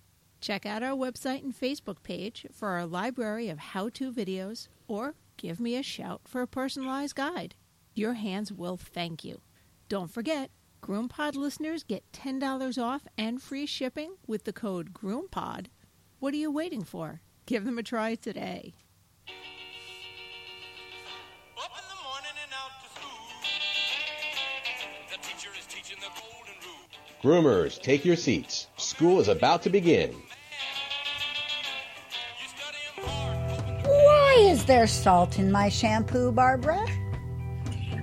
[0.40, 5.14] Check out our website and Facebook page for our library of how to videos, or
[5.36, 7.54] give me a shout for a personalized guide.
[7.94, 9.40] Your hands will thank you.
[9.88, 10.50] Don't forget,
[10.82, 15.66] GroomPod listeners get $10 off and free shipping with the code GroomPod.
[16.20, 17.20] What are you waiting for?
[17.46, 18.74] Give them a try today.
[27.24, 28.66] Groomers, take your seats.
[28.76, 30.10] School is about to begin.
[30.10, 30.18] You
[32.48, 36.84] study 'em hard, hoping to Why is there salt in my shampoo, Barbara?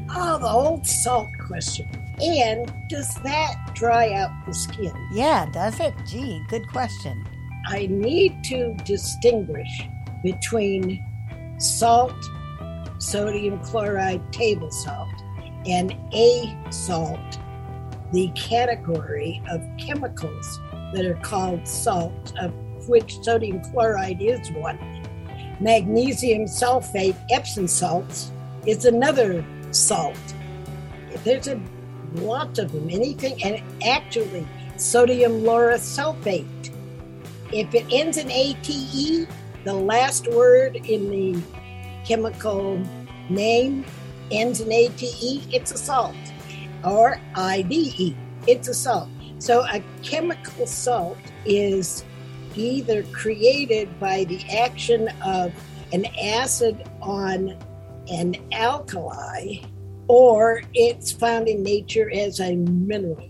[0.09, 1.87] Oh, the old salt question.
[2.19, 4.91] And does that dry out the skin?
[5.13, 5.93] Yeah, does it?
[6.07, 7.23] Gee, good question.
[7.67, 9.87] I need to distinguish
[10.23, 10.99] between
[11.59, 12.15] salt,
[12.97, 15.13] sodium chloride, table salt,
[15.67, 17.37] and a salt,
[18.11, 20.59] the category of chemicals
[20.93, 22.53] that are called salt, of
[22.87, 24.77] which sodium chloride is one.
[25.59, 28.31] Magnesium sulfate, Epsom salts,
[28.65, 30.17] is another salt.
[31.23, 31.59] There's a
[32.15, 36.61] lot of them, anything, and actually, sodium lauryl sulfate
[37.51, 39.27] if it ends in ATE,
[39.65, 41.41] the last word in the
[42.05, 42.81] chemical
[43.29, 43.85] name
[44.31, 46.15] ends in ATE, it's a salt.
[46.83, 48.15] R I D E.
[48.47, 49.09] It's a salt.
[49.39, 52.03] So a chemical salt is
[52.55, 55.53] either created by the action of
[55.93, 57.57] an acid on
[58.11, 59.61] an alkali
[60.07, 63.29] or it's found in nature as a mineral,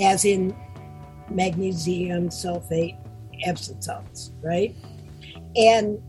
[0.00, 0.56] as in
[1.28, 2.96] magnesium sulfate,
[3.44, 4.76] Epsom salts, right?
[5.56, 6.00] And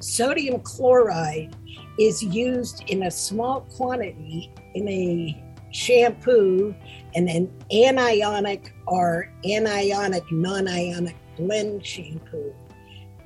[0.00, 1.56] sodium chloride
[1.98, 6.74] is used in a small quantity in a shampoo
[7.14, 12.54] and an anionic or anionic non-ionic blend shampoo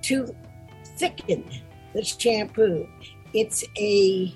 [0.02, 0.34] to
[0.96, 1.44] thicken
[1.94, 2.88] the shampoo.
[3.32, 4.34] It's a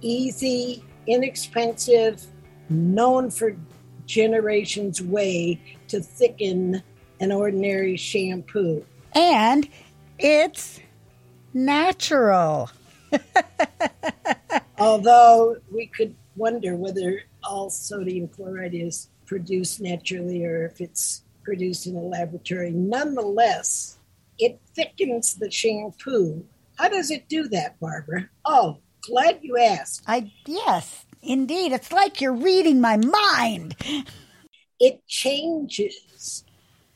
[0.00, 2.24] easy, inexpensive,
[2.68, 3.56] known for
[4.06, 6.82] generations way to thicken
[7.20, 8.84] an ordinary shampoo.
[9.14, 9.68] And
[10.18, 10.80] it's
[11.52, 12.70] natural.
[14.78, 21.86] Although we could wonder whether all sodium chloride is produced naturally or if it's produced
[21.86, 22.70] in a laboratory.
[22.70, 23.98] Nonetheless,
[24.38, 26.44] it thickens the shampoo.
[26.76, 28.28] How does it do that, Barbara?
[28.44, 30.02] Oh, glad you asked.
[30.06, 31.72] I yes, indeed.
[31.72, 33.76] It's like you're reading my mind.
[34.80, 36.44] It changes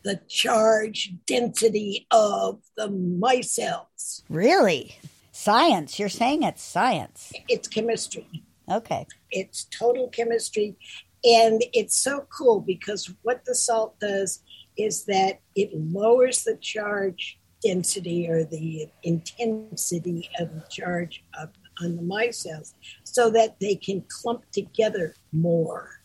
[0.02, 4.22] the charge density of the micelles.
[4.28, 4.98] Really?
[5.32, 5.98] Science.
[5.98, 7.32] You're saying it's science.
[7.48, 8.26] It's chemistry.
[8.70, 9.06] Okay.
[9.30, 10.76] It's total chemistry.
[11.24, 14.42] And it's so cool because what the salt does
[14.76, 21.96] is that it lowers the charge density or the intensity of the charge up on
[21.96, 26.00] the micelles so that they can clump together more.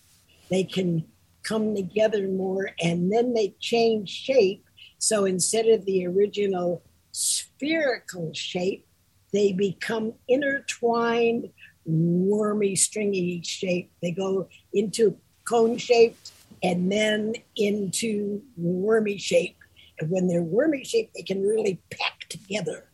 [0.50, 1.06] They can
[1.44, 4.66] come together more and then they change shape.
[4.98, 8.88] So instead of the original spherical shape,
[9.32, 11.50] they become intertwined,
[11.86, 13.92] wormy, stringy shape.
[14.02, 16.32] They go into cone shaped
[16.62, 19.58] and then into wormy shape.
[20.00, 22.90] And when they're wormy shape, they can really pack together.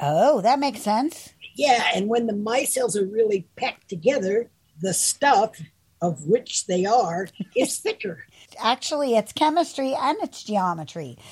[0.00, 1.30] Oh, that makes sense.
[1.56, 5.60] Yeah, and when the micelles are really packed together, the stuff
[6.00, 7.26] of which they are
[7.56, 8.24] is thicker.
[8.58, 11.18] Actually, it's chemistry and it's geometry.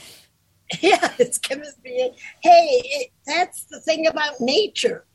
[0.81, 2.11] Yeah, it's chemistry.
[2.43, 5.06] Hey, it, that's the thing about nature,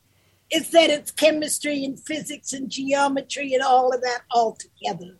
[0.52, 5.18] is that it's chemistry and physics and geometry and all of that all together.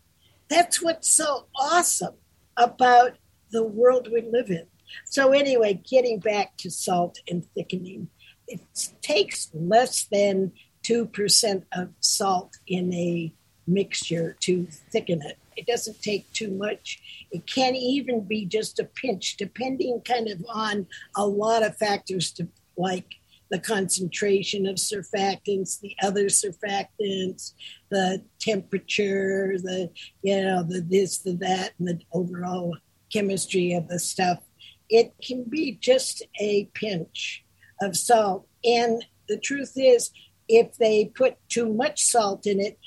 [0.49, 2.15] That's what's so awesome
[2.57, 3.17] about
[3.51, 4.67] the world we live in.
[5.07, 8.09] So, anyway, getting back to salt and thickening,
[8.47, 8.61] it
[9.01, 10.53] takes less than
[10.83, 13.33] 2% of salt in a
[13.67, 15.39] mixture to thicken it.
[15.57, 17.01] It doesn't take too much.
[17.31, 22.33] It can even be just a pinch, depending kind of on a lot of factors,
[22.33, 23.15] to like
[23.53, 27.53] the concentration of surfactants, the other surfactants,
[27.91, 29.91] the temperature, the
[30.23, 32.75] you know the this, the that, and the overall
[33.13, 34.39] chemistry of the stuff.
[34.89, 37.45] It can be just a pinch
[37.83, 40.11] of salt, and the truth is,
[40.49, 42.79] if they put too much salt in it,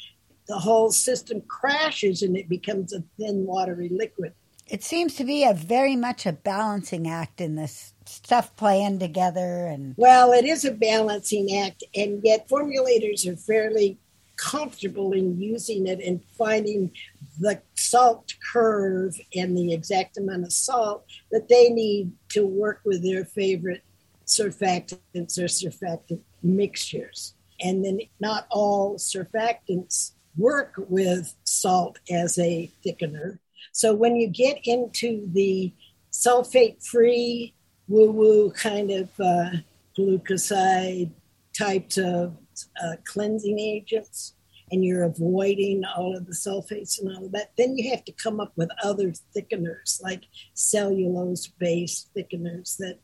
[0.47, 4.33] the whole system crashes and it becomes a thin, watery liquid.
[4.67, 9.67] It seems to be a very much a balancing act in this stuff playing together
[9.67, 13.97] and Well, it is a balancing act, and yet formulators are fairly
[14.37, 16.91] comfortable in using it and finding
[17.39, 23.03] the salt curve and the exact amount of salt that they need to work with
[23.03, 23.83] their favorite
[24.25, 27.33] surfactants or surfactant mixtures.
[27.61, 33.39] And then not all surfactants work with salt as a thickener.
[33.71, 35.73] So when you get into the
[36.11, 37.54] sulfate free,
[37.87, 39.49] woo woo kind of uh,
[39.97, 41.11] glucoside
[41.57, 42.35] types of
[42.83, 44.33] uh, cleansing agents,
[44.71, 48.11] and you're avoiding all of the sulfates and all of that, then you have to
[48.11, 50.23] come up with other thickeners like
[50.53, 52.97] cellulose based thickeners that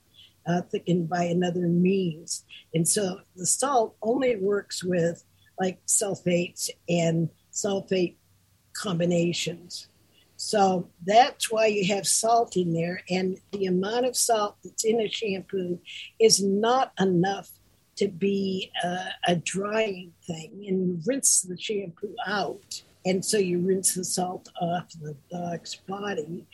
[0.47, 2.43] uh, thicken by another means.
[2.73, 5.23] And so the salt only works with
[5.59, 8.15] like sulfates and sulfate
[8.73, 9.87] combinations.
[10.43, 14.99] So that's why you have salt in there, and the amount of salt that's in
[14.99, 15.77] a shampoo
[16.19, 17.51] is not enough
[17.97, 20.65] to be a, a drying thing.
[20.67, 25.75] And you rinse the shampoo out, and so you rinse the salt off the dog's
[25.87, 26.47] body.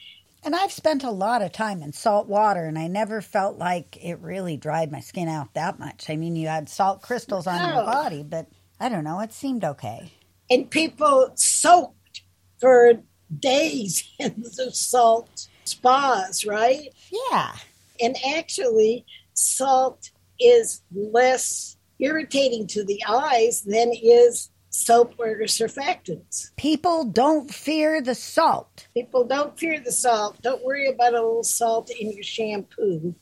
[0.44, 3.98] and I've spent a lot of time in salt water and I never felt like
[4.04, 6.10] it really dried my skin out that much.
[6.10, 8.48] I mean, you had salt crystals on your body, but
[8.82, 10.12] I don't know, it seemed okay.
[10.50, 12.22] And people soaked
[12.60, 13.02] for
[13.40, 16.94] days in the salt spas, right?
[17.32, 17.56] Yeah.
[18.02, 26.56] And actually, salt is less irritating to the eyes than is soap or surfactants.
[26.56, 28.88] People don't fear the salt.
[28.94, 30.40] People don't fear the salt.
[30.42, 33.16] Don't worry about a little salt in your shampoo.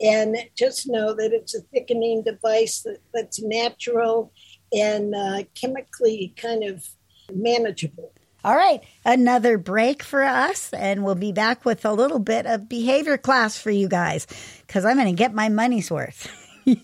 [0.00, 4.32] And just know that it's a thickening device that, that's natural
[4.72, 6.88] and uh, chemically kind of
[7.32, 8.12] manageable.
[8.44, 12.68] All right, another break for us, and we'll be back with a little bit of
[12.68, 14.26] behavior class for you guys
[14.66, 16.28] because I'm going to get my money's worth.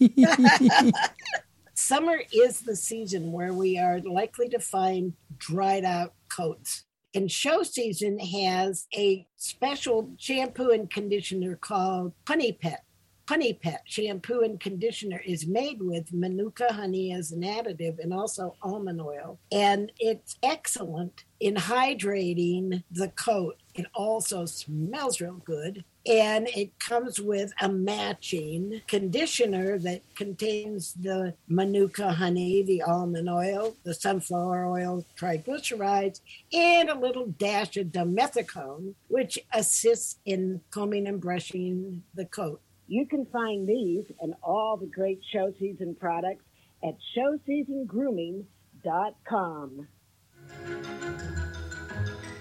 [1.75, 6.85] Summer is the season where we are likely to find dried out coats.
[7.13, 12.85] And show season has a special shampoo and conditioner called Honey Pet.
[13.29, 18.57] Honey Pet shampoo and conditioner is made with manuka honey as an additive and also
[18.63, 19.39] almond oil.
[19.53, 23.59] And it's excellent in hydrating the coat.
[23.75, 25.85] It also smells real good.
[26.07, 33.77] And it comes with a matching conditioner that contains the manuka honey, the almond oil,
[33.85, 36.21] the sunflower oil, triglycerides,
[36.55, 42.63] and a little dash of dimethicone, which assists in combing and brushing the coat.
[42.89, 46.45] You can find these and all the great show season products
[46.83, 49.89] at showseasongrooming.com.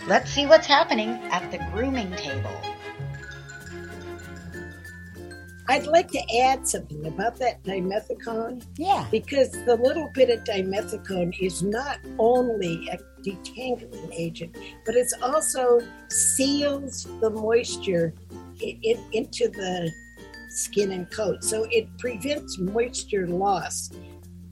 [0.08, 2.50] Let's see what's happening at the grooming table.
[5.70, 9.06] I'd like to add something about that dimethicone Yeah.
[9.12, 15.82] because the little bit of dimethicone is not only a detangling agent, but it also
[16.08, 18.14] seals the moisture
[18.64, 19.92] i- i- into the
[20.58, 21.44] skin and coat.
[21.44, 23.92] So it prevents moisture loss,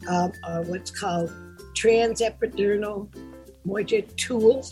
[0.07, 1.31] um, uh, what's called
[1.73, 3.13] transepidermal
[3.65, 4.65] moisture tool,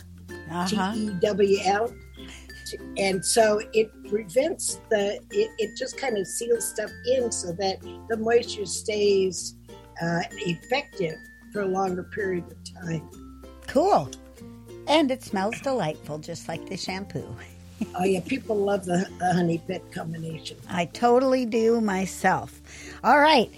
[0.52, 0.94] uh-huh.
[0.96, 1.94] E W L.
[2.98, 7.82] And so it prevents the, it, it just kind of seals stuff in so that
[8.10, 9.56] the moisture stays
[10.02, 11.16] uh, effective
[11.52, 12.58] for a longer period of
[12.88, 13.10] time.
[13.68, 14.10] Cool.
[14.88, 17.36] And it smells delightful, just like the shampoo.
[17.96, 20.58] Oh, yeah, people love the, the honey pet combination.
[20.70, 22.62] I totally do myself.
[23.04, 23.50] All right.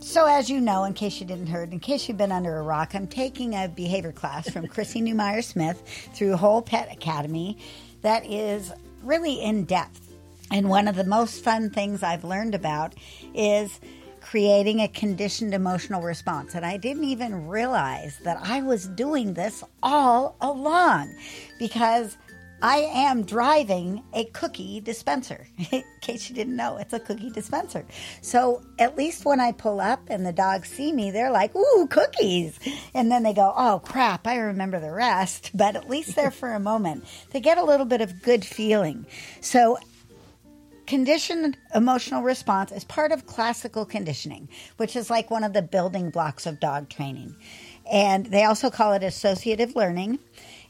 [0.00, 2.62] So, as you know, in case you didn't heard, in case you've been under a
[2.62, 5.82] rock, I'm taking a behavior class from Chrissy Newmeyer Smith
[6.14, 7.56] through Whole Pet Academy
[8.02, 8.70] that is
[9.02, 10.12] really in depth.
[10.50, 12.94] And one of the most fun things I've learned about
[13.34, 13.80] is
[14.20, 16.54] creating a conditioned emotional response.
[16.54, 21.14] And I didn't even realize that I was doing this all along
[21.58, 22.16] because
[22.64, 25.46] I am driving a cookie dispenser.
[25.70, 27.84] In case you didn't know, it's a cookie dispenser.
[28.22, 31.86] So at least when I pull up and the dogs see me, they're like, ooh,
[31.90, 32.58] cookies.
[32.94, 35.50] And then they go, oh, crap, I remember the rest.
[35.64, 39.04] But at least there for a moment, they get a little bit of good feeling.
[39.42, 39.78] So
[40.86, 46.10] Conditioned emotional response is part of classical conditioning, which is like one of the building
[46.10, 47.34] blocks of dog training.
[47.90, 50.18] And they also call it associative learning.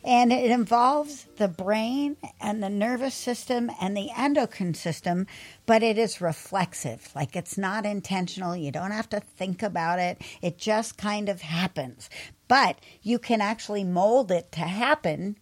[0.05, 5.27] And it involves the brain and the nervous system and the endocrine system,
[5.65, 7.11] but it is reflexive.
[7.15, 8.55] Like it's not intentional.
[8.55, 10.21] You don't have to think about it.
[10.43, 12.11] It just kind of happens.
[12.49, 15.37] But you can actually mold it to happen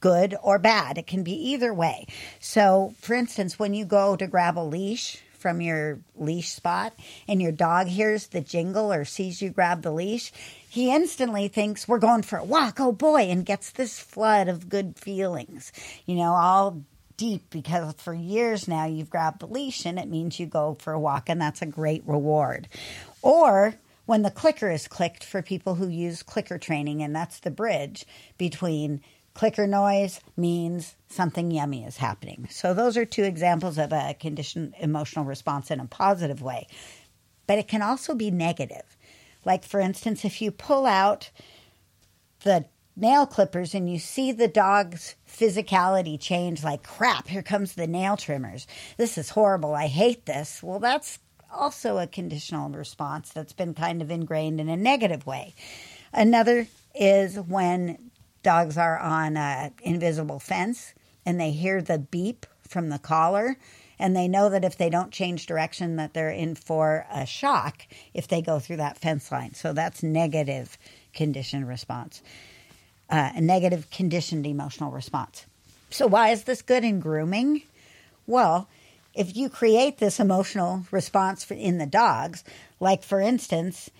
[0.00, 0.98] good or bad.
[0.98, 2.06] It can be either way.
[2.40, 6.92] So, for instance, when you go to grab a leash from your leash spot
[7.28, 10.32] and your dog hears the jingle or sees you grab the leash,
[10.68, 12.80] he instantly thinks, We're going for a walk.
[12.80, 13.30] Oh boy.
[13.30, 15.70] And gets this flood of good feelings,
[16.04, 16.82] you know, all
[17.16, 20.92] deep because for years now you've grabbed the leash and it means you go for
[20.92, 22.66] a walk and that's a great reward.
[23.22, 23.76] Or
[24.06, 28.04] when the clicker is clicked for people who use clicker training, and that's the bridge
[28.36, 29.00] between
[29.36, 32.48] clicker noise means something yummy is happening.
[32.50, 36.66] So those are two examples of a conditioned emotional response in a positive way.
[37.46, 38.96] But it can also be negative.
[39.44, 41.30] Like for instance, if you pull out
[42.44, 42.64] the
[42.96, 48.16] nail clippers and you see the dog's physicality change like crap, here comes the nail
[48.16, 48.66] trimmers.
[48.96, 49.74] This is horrible.
[49.74, 50.62] I hate this.
[50.62, 51.18] Well, that's
[51.52, 55.54] also a conditional response that's been kind of ingrained in a negative way.
[56.10, 58.05] Another is when
[58.46, 60.94] dogs are on an invisible fence
[61.26, 63.56] and they hear the beep from the collar
[63.98, 67.88] and they know that if they don't change direction that they're in for a shock
[68.14, 69.52] if they go through that fence line.
[69.52, 70.78] So that's negative
[71.12, 72.22] conditioned response
[73.10, 75.46] uh, a negative conditioned emotional response.
[75.90, 77.64] So why is this good in grooming?
[78.28, 78.68] Well
[79.12, 82.44] if you create this emotional response in the dogs
[82.78, 83.90] like for instance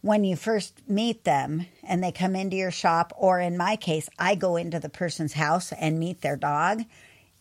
[0.00, 4.08] when you first meet them and they come into your shop, or in my case,
[4.18, 6.84] I go into the person's house and meet their dog,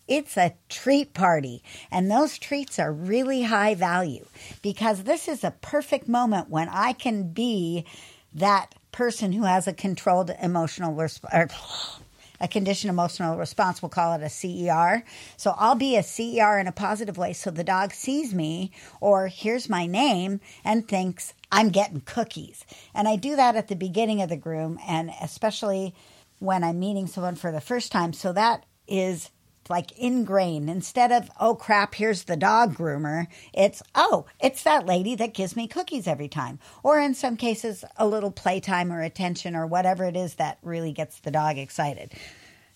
[0.08, 1.62] it's a treat party.
[1.92, 4.26] And those treats are really high value
[4.62, 7.86] because this is a perfect moment when I can be
[8.34, 11.50] that person who has a controlled emotional resp- or
[12.40, 15.04] a conditioned emotional response, we'll call it a CER.
[15.38, 17.34] So I'll be a CER in a positive way.
[17.34, 22.66] So the dog sees me or hears my name and thinks I'm getting cookies.
[22.94, 25.96] And I do that at the beginning of the groom and especially
[26.40, 28.14] when I'm meeting someone for the first time.
[28.14, 29.30] So that is
[29.70, 30.70] like ingrained.
[30.70, 35.56] Instead of, oh crap, here's the dog groomer, it's, oh, it's that lady that gives
[35.56, 36.60] me cookies every time.
[36.84, 40.92] Or in some cases, a little playtime or attention or whatever it is that really
[40.94, 42.14] gets the dog excited,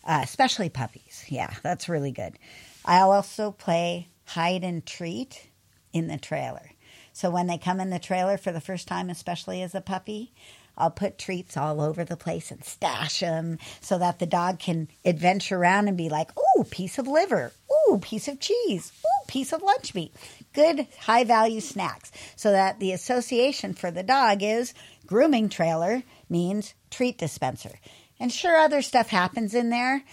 [0.05, 1.23] uh, especially puppies.
[1.29, 2.37] Yeah, that's really good.
[2.83, 5.49] I'll also play hide and treat
[5.93, 6.71] in the trailer.
[7.13, 10.33] So when they come in the trailer for the first time, especially as a puppy,
[10.77, 14.87] I'll put treats all over the place and stash them so that the dog can
[15.03, 17.51] adventure around and be like, ooh, piece of liver,
[17.89, 20.15] ooh, piece of cheese, ooh, piece of lunch meat.
[20.53, 22.11] Good high value snacks.
[22.35, 24.73] So that the association for the dog is
[25.05, 27.79] grooming trailer means treat dispenser.
[28.19, 30.03] And sure, other stuff happens in there,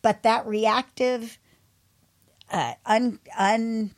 [0.00, 1.38] but that reactive,
[2.50, 3.90] uh, un, un,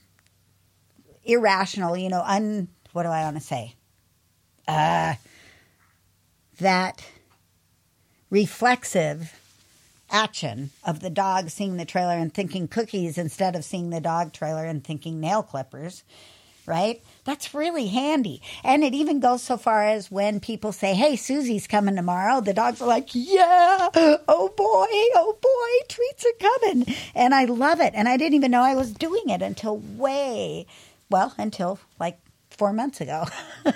[1.28, 3.74] irrational, you know, un, what do I want to say?
[4.66, 5.14] Uh,
[6.58, 7.04] that
[8.30, 9.38] reflexive
[10.10, 14.32] action of the dog seeing the trailer and thinking cookies instead of seeing the dog
[14.32, 16.02] trailer and thinking nail clippers,
[16.66, 17.02] right?
[17.24, 18.42] That's really handy.
[18.64, 22.54] And it even goes so far as when people say, Hey, Susy's coming tomorrow, the
[22.54, 26.94] dogs are like, Yeah, oh boy, oh boy, treats are coming.
[27.14, 27.92] And I love it.
[27.94, 30.66] And I didn't even know I was doing it until way,
[31.10, 32.18] well, until like
[32.50, 33.24] four months ago.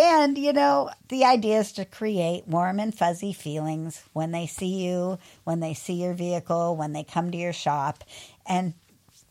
[0.00, 4.84] And, you know, the idea is to create warm and fuzzy feelings when they see
[4.86, 8.02] you, when they see your vehicle, when they come to your shop.
[8.46, 8.72] And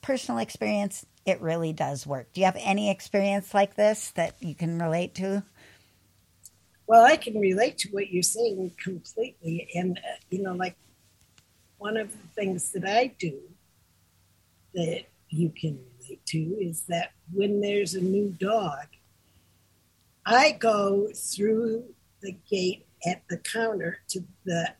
[0.01, 2.31] personal experience, it really does work.
[2.33, 5.43] Do you have any experience like this that you can relate to?
[6.85, 9.69] Well, I can relate to what you're saying completely.
[9.73, 10.75] And, uh, you know, like
[11.77, 13.39] one of the things that I do
[14.75, 18.85] that you can relate to is that when there's a new dog,
[20.25, 21.85] I go through
[22.21, 24.73] the gate at the counter to the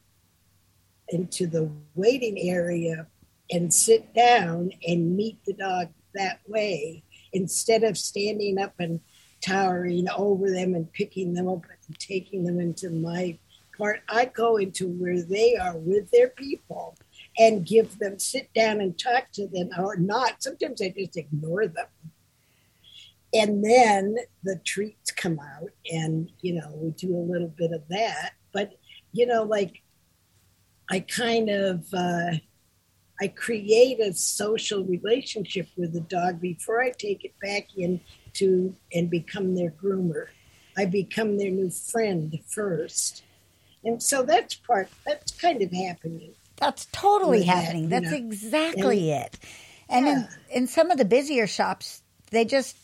[1.10, 3.08] into the waiting area
[3.52, 9.00] and sit down and meet the dog that way instead of standing up and
[9.41, 13.38] towering over them and picking them up and taking them into my
[13.78, 14.02] part.
[14.08, 16.95] I go into where they are with their people
[17.40, 20.44] and give them sit down and talk to them or not.
[20.44, 21.88] Sometimes I just ignore them.
[23.34, 27.88] And then the treats come out and you know we do a little bit of
[27.90, 28.32] that.
[28.52, 28.74] But
[29.12, 29.82] you know like
[30.92, 32.32] i kind of uh,
[33.22, 38.00] i create a social relationship with the dog before i take it back in
[38.34, 40.28] to and become their groomer.
[40.78, 43.24] I become their new friend first.
[43.84, 47.89] And so that's part that's kind of happening That's totally that, happening.
[47.89, 48.18] That's know.
[48.18, 49.38] exactly it.
[49.89, 50.28] And Yeah.
[50.51, 52.01] in, in some of the busier shops,
[52.32, 52.76] they just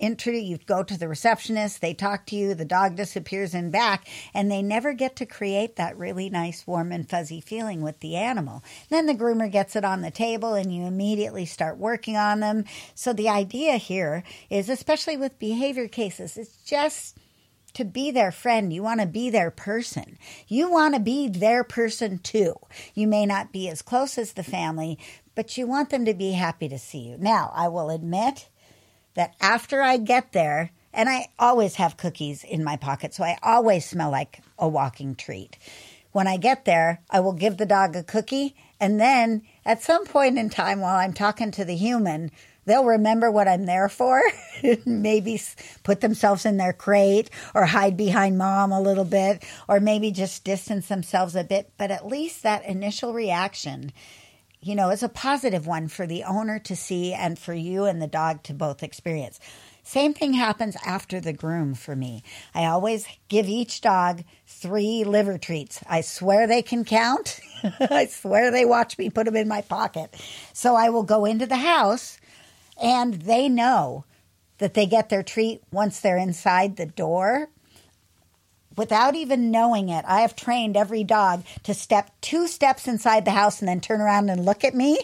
[0.00, 4.08] enter you go to the receptionist, they talk to you, the dog disappears in back,
[4.32, 8.16] and they never get to create that really nice, warm and fuzzy feeling with the
[8.16, 8.64] animal.
[8.88, 12.64] Then the groomer gets it on the table and you immediately start working on them.
[12.94, 17.18] So the idea here is, especially with behavior cases, it's just
[17.74, 18.72] to be their friend.
[18.72, 20.18] You want to be their person.
[20.48, 22.54] You want to be their person too.
[22.94, 24.98] You may not be as close as the family,
[25.34, 27.16] but you want them to be happy to see you.
[27.18, 28.48] Now, I will admit
[29.14, 33.38] that after I get there, and I always have cookies in my pocket, so I
[33.42, 35.56] always smell like a walking treat.
[36.12, 40.04] When I get there, I will give the dog a cookie, and then at some
[40.04, 42.32] point in time while I'm talking to the human,
[42.64, 44.22] they'll remember what I'm there for.
[44.86, 45.40] maybe
[45.82, 50.44] put themselves in their crate or hide behind mom a little bit, or maybe just
[50.44, 51.72] distance themselves a bit.
[51.76, 53.92] But at least that initial reaction
[54.62, 58.00] you know, is a positive one for the owner to see and for you and
[58.00, 59.40] the dog to both experience.
[59.82, 62.22] Same thing happens after the groom for me.
[62.54, 65.82] I always give each dog three liver treats.
[65.88, 67.40] I swear they can count.
[67.80, 70.14] I swear they watch me put them in my pocket.
[70.52, 72.19] So I will go into the house
[72.80, 74.04] and they know
[74.58, 77.48] that they get their treat once they're inside the door
[78.76, 83.30] without even knowing it, I have trained every dog to step two steps inside the
[83.30, 84.98] house and then turn around and look at me.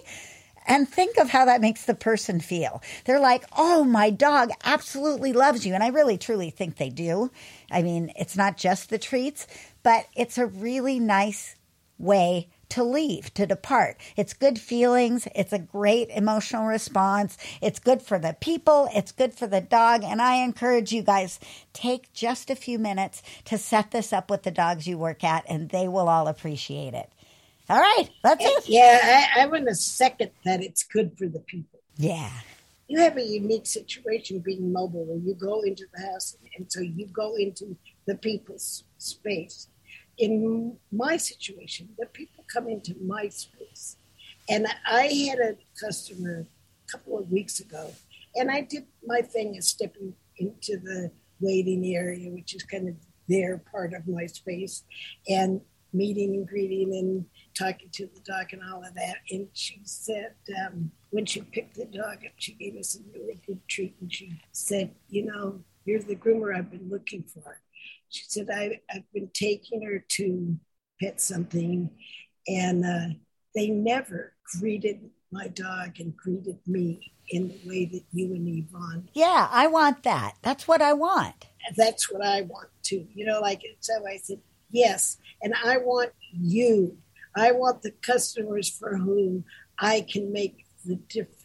[0.68, 2.82] And think of how that makes the person feel.
[3.04, 5.74] They're like, oh, my dog absolutely loves you.
[5.74, 7.30] And I really, truly think they do.
[7.70, 9.46] I mean, it's not just the treats,
[9.84, 11.54] but it's a really nice
[11.98, 13.96] way to leave, to depart.
[14.18, 15.26] It's good feelings.
[15.34, 17.38] It's a great emotional response.
[17.62, 18.90] It's good for the people.
[18.94, 20.04] It's good for the dog.
[20.04, 21.40] And I encourage you guys,
[21.72, 25.46] take just a few minutes to set this up with the dogs you work at,
[25.48, 27.10] and they will all appreciate it.
[27.70, 28.68] All right, that's it.
[28.68, 31.80] Yeah, I, I want to second that it's good for the people.
[31.96, 32.30] Yeah.
[32.88, 36.80] You have a unique situation being mobile where you go into the house and so
[36.80, 37.74] you go into
[38.06, 39.68] the people's space.
[40.18, 43.96] In my situation, the people come into my space.
[44.48, 46.46] And I had a customer
[46.86, 47.92] a couple of weeks ago,
[48.36, 51.10] and I did my thing of stepping into the
[51.40, 52.94] waiting area, which is kind of
[53.28, 54.84] their part of my space,
[55.28, 55.60] and
[55.92, 59.16] meeting and greeting and talking to the dog and all of that.
[59.30, 63.40] And she said, um, when she picked the dog up, she gave us a really
[63.46, 63.96] good treat.
[64.00, 67.60] And she said, You know, you're the groomer I've been looking for.
[68.08, 70.56] She said, I, I've been taking her to
[71.00, 71.90] pet something,
[72.46, 73.14] and uh,
[73.54, 79.08] they never greeted my dog and greeted me in the way that you and Yvonne.
[79.12, 80.36] Yeah, I want that.
[80.42, 81.46] That's what I want.
[81.76, 83.06] That's what I want too.
[83.12, 84.40] You know, like so I said,
[84.70, 85.18] yes.
[85.42, 86.96] And I want you.
[87.34, 89.44] I want the customers for whom
[89.78, 91.35] I can make the difference,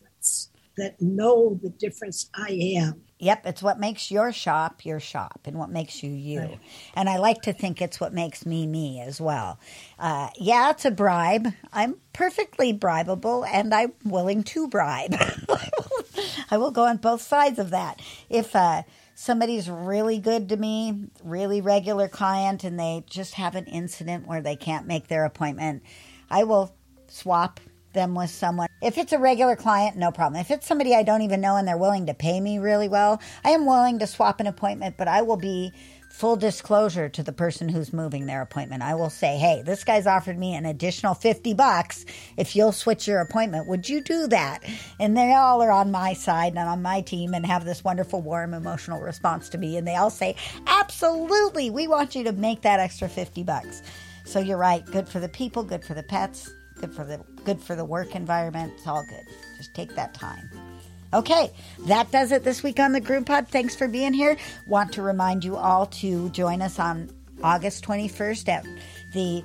[0.78, 3.02] that know the difference I am.
[3.20, 6.40] Yep, it's what makes your shop your shop and what makes you you.
[6.40, 6.60] Right.
[6.96, 9.60] And I like to think it's what makes me me as well.
[10.00, 11.48] Uh, yeah, it's a bribe.
[11.72, 15.16] I'm perfectly bribable and I'm willing to bribe.
[16.52, 18.02] I will go on both sides of that.
[18.30, 23.66] If uh, somebody's really good to me, really regular client, and they just have an
[23.66, 25.84] incident where they can't make their appointment,
[26.30, 26.76] I will
[27.08, 27.60] swap
[27.94, 28.68] them with someone.
[28.82, 30.42] If it's a regular client, no problem.
[30.42, 33.22] If it's somebody I don't even know and they're willing to pay me really well,
[33.44, 35.74] I am willing to swap an appointment, but I will be
[36.12, 38.84] full disclosure to the person who's moving their appointment.
[38.84, 42.06] I will say, "Hey, this guy's offered me an additional 50 bucks
[42.38, 43.68] if you'll switch your appointment.
[43.68, 44.60] Would you do that?"
[45.00, 48.22] And they all are on my side and on my team and have this wonderful
[48.22, 50.36] warm emotional response to me and they all say,
[50.68, 51.70] "Absolutely.
[51.70, 53.82] We want you to make that extra 50 bucks."
[54.26, 54.86] So you're right.
[54.86, 58.16] Good for the people, good for the pets, good for the good for the work
[58.16, 58.74] environment.
[58.76, 59.24] It's all good.
[59.58, 60.50] Just take that time.
[61.14, 61.52] Okay,
[61.88, 63.48] that does it this week on the GroomPod.
[63.50, 64.38] Thanks for being here.
[64.68, 67.10] Want to remind you all to join us on
[67.44, 68.66] August 21st at
[69.14, 69.44] the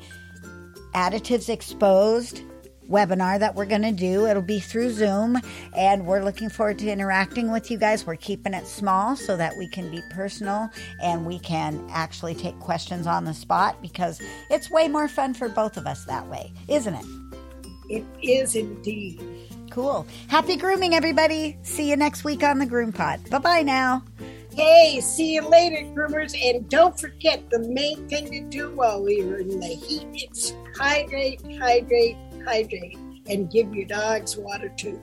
[0.94, 2.42] Additives Exposed
[2.88, 4.26] webinar that we're going to do.
[4.26, 5.38] It'll be through Zoom,
[5.76, 8.06] and we're looking forward to interacting with you guys.
[8.06, 10.70] We're keeping it small so that we can be personal
[11.02, 14.20] and we can actually take questions on the spot because
[14.50, 17.25] it's way more fun for both of us that way, isn't it?
[17.88, 19.20] It is indeed.
[19.70, 20.06] Cool.
[20.28, 21.58] Happy grooming, everybody.
[21.62, 23.30] See you next week on the GroomPod.
[23.30, 24.02] Bye bye now.
[24.54, 26.34] Hey, see you later, groomers.
[26.42, 30.54] And don't forget the main thing to do while we are in the heat is
[30.74, 32.96] hydrate, hydrate, hydrate,
[33.28, 34.98] and give your dogs water too.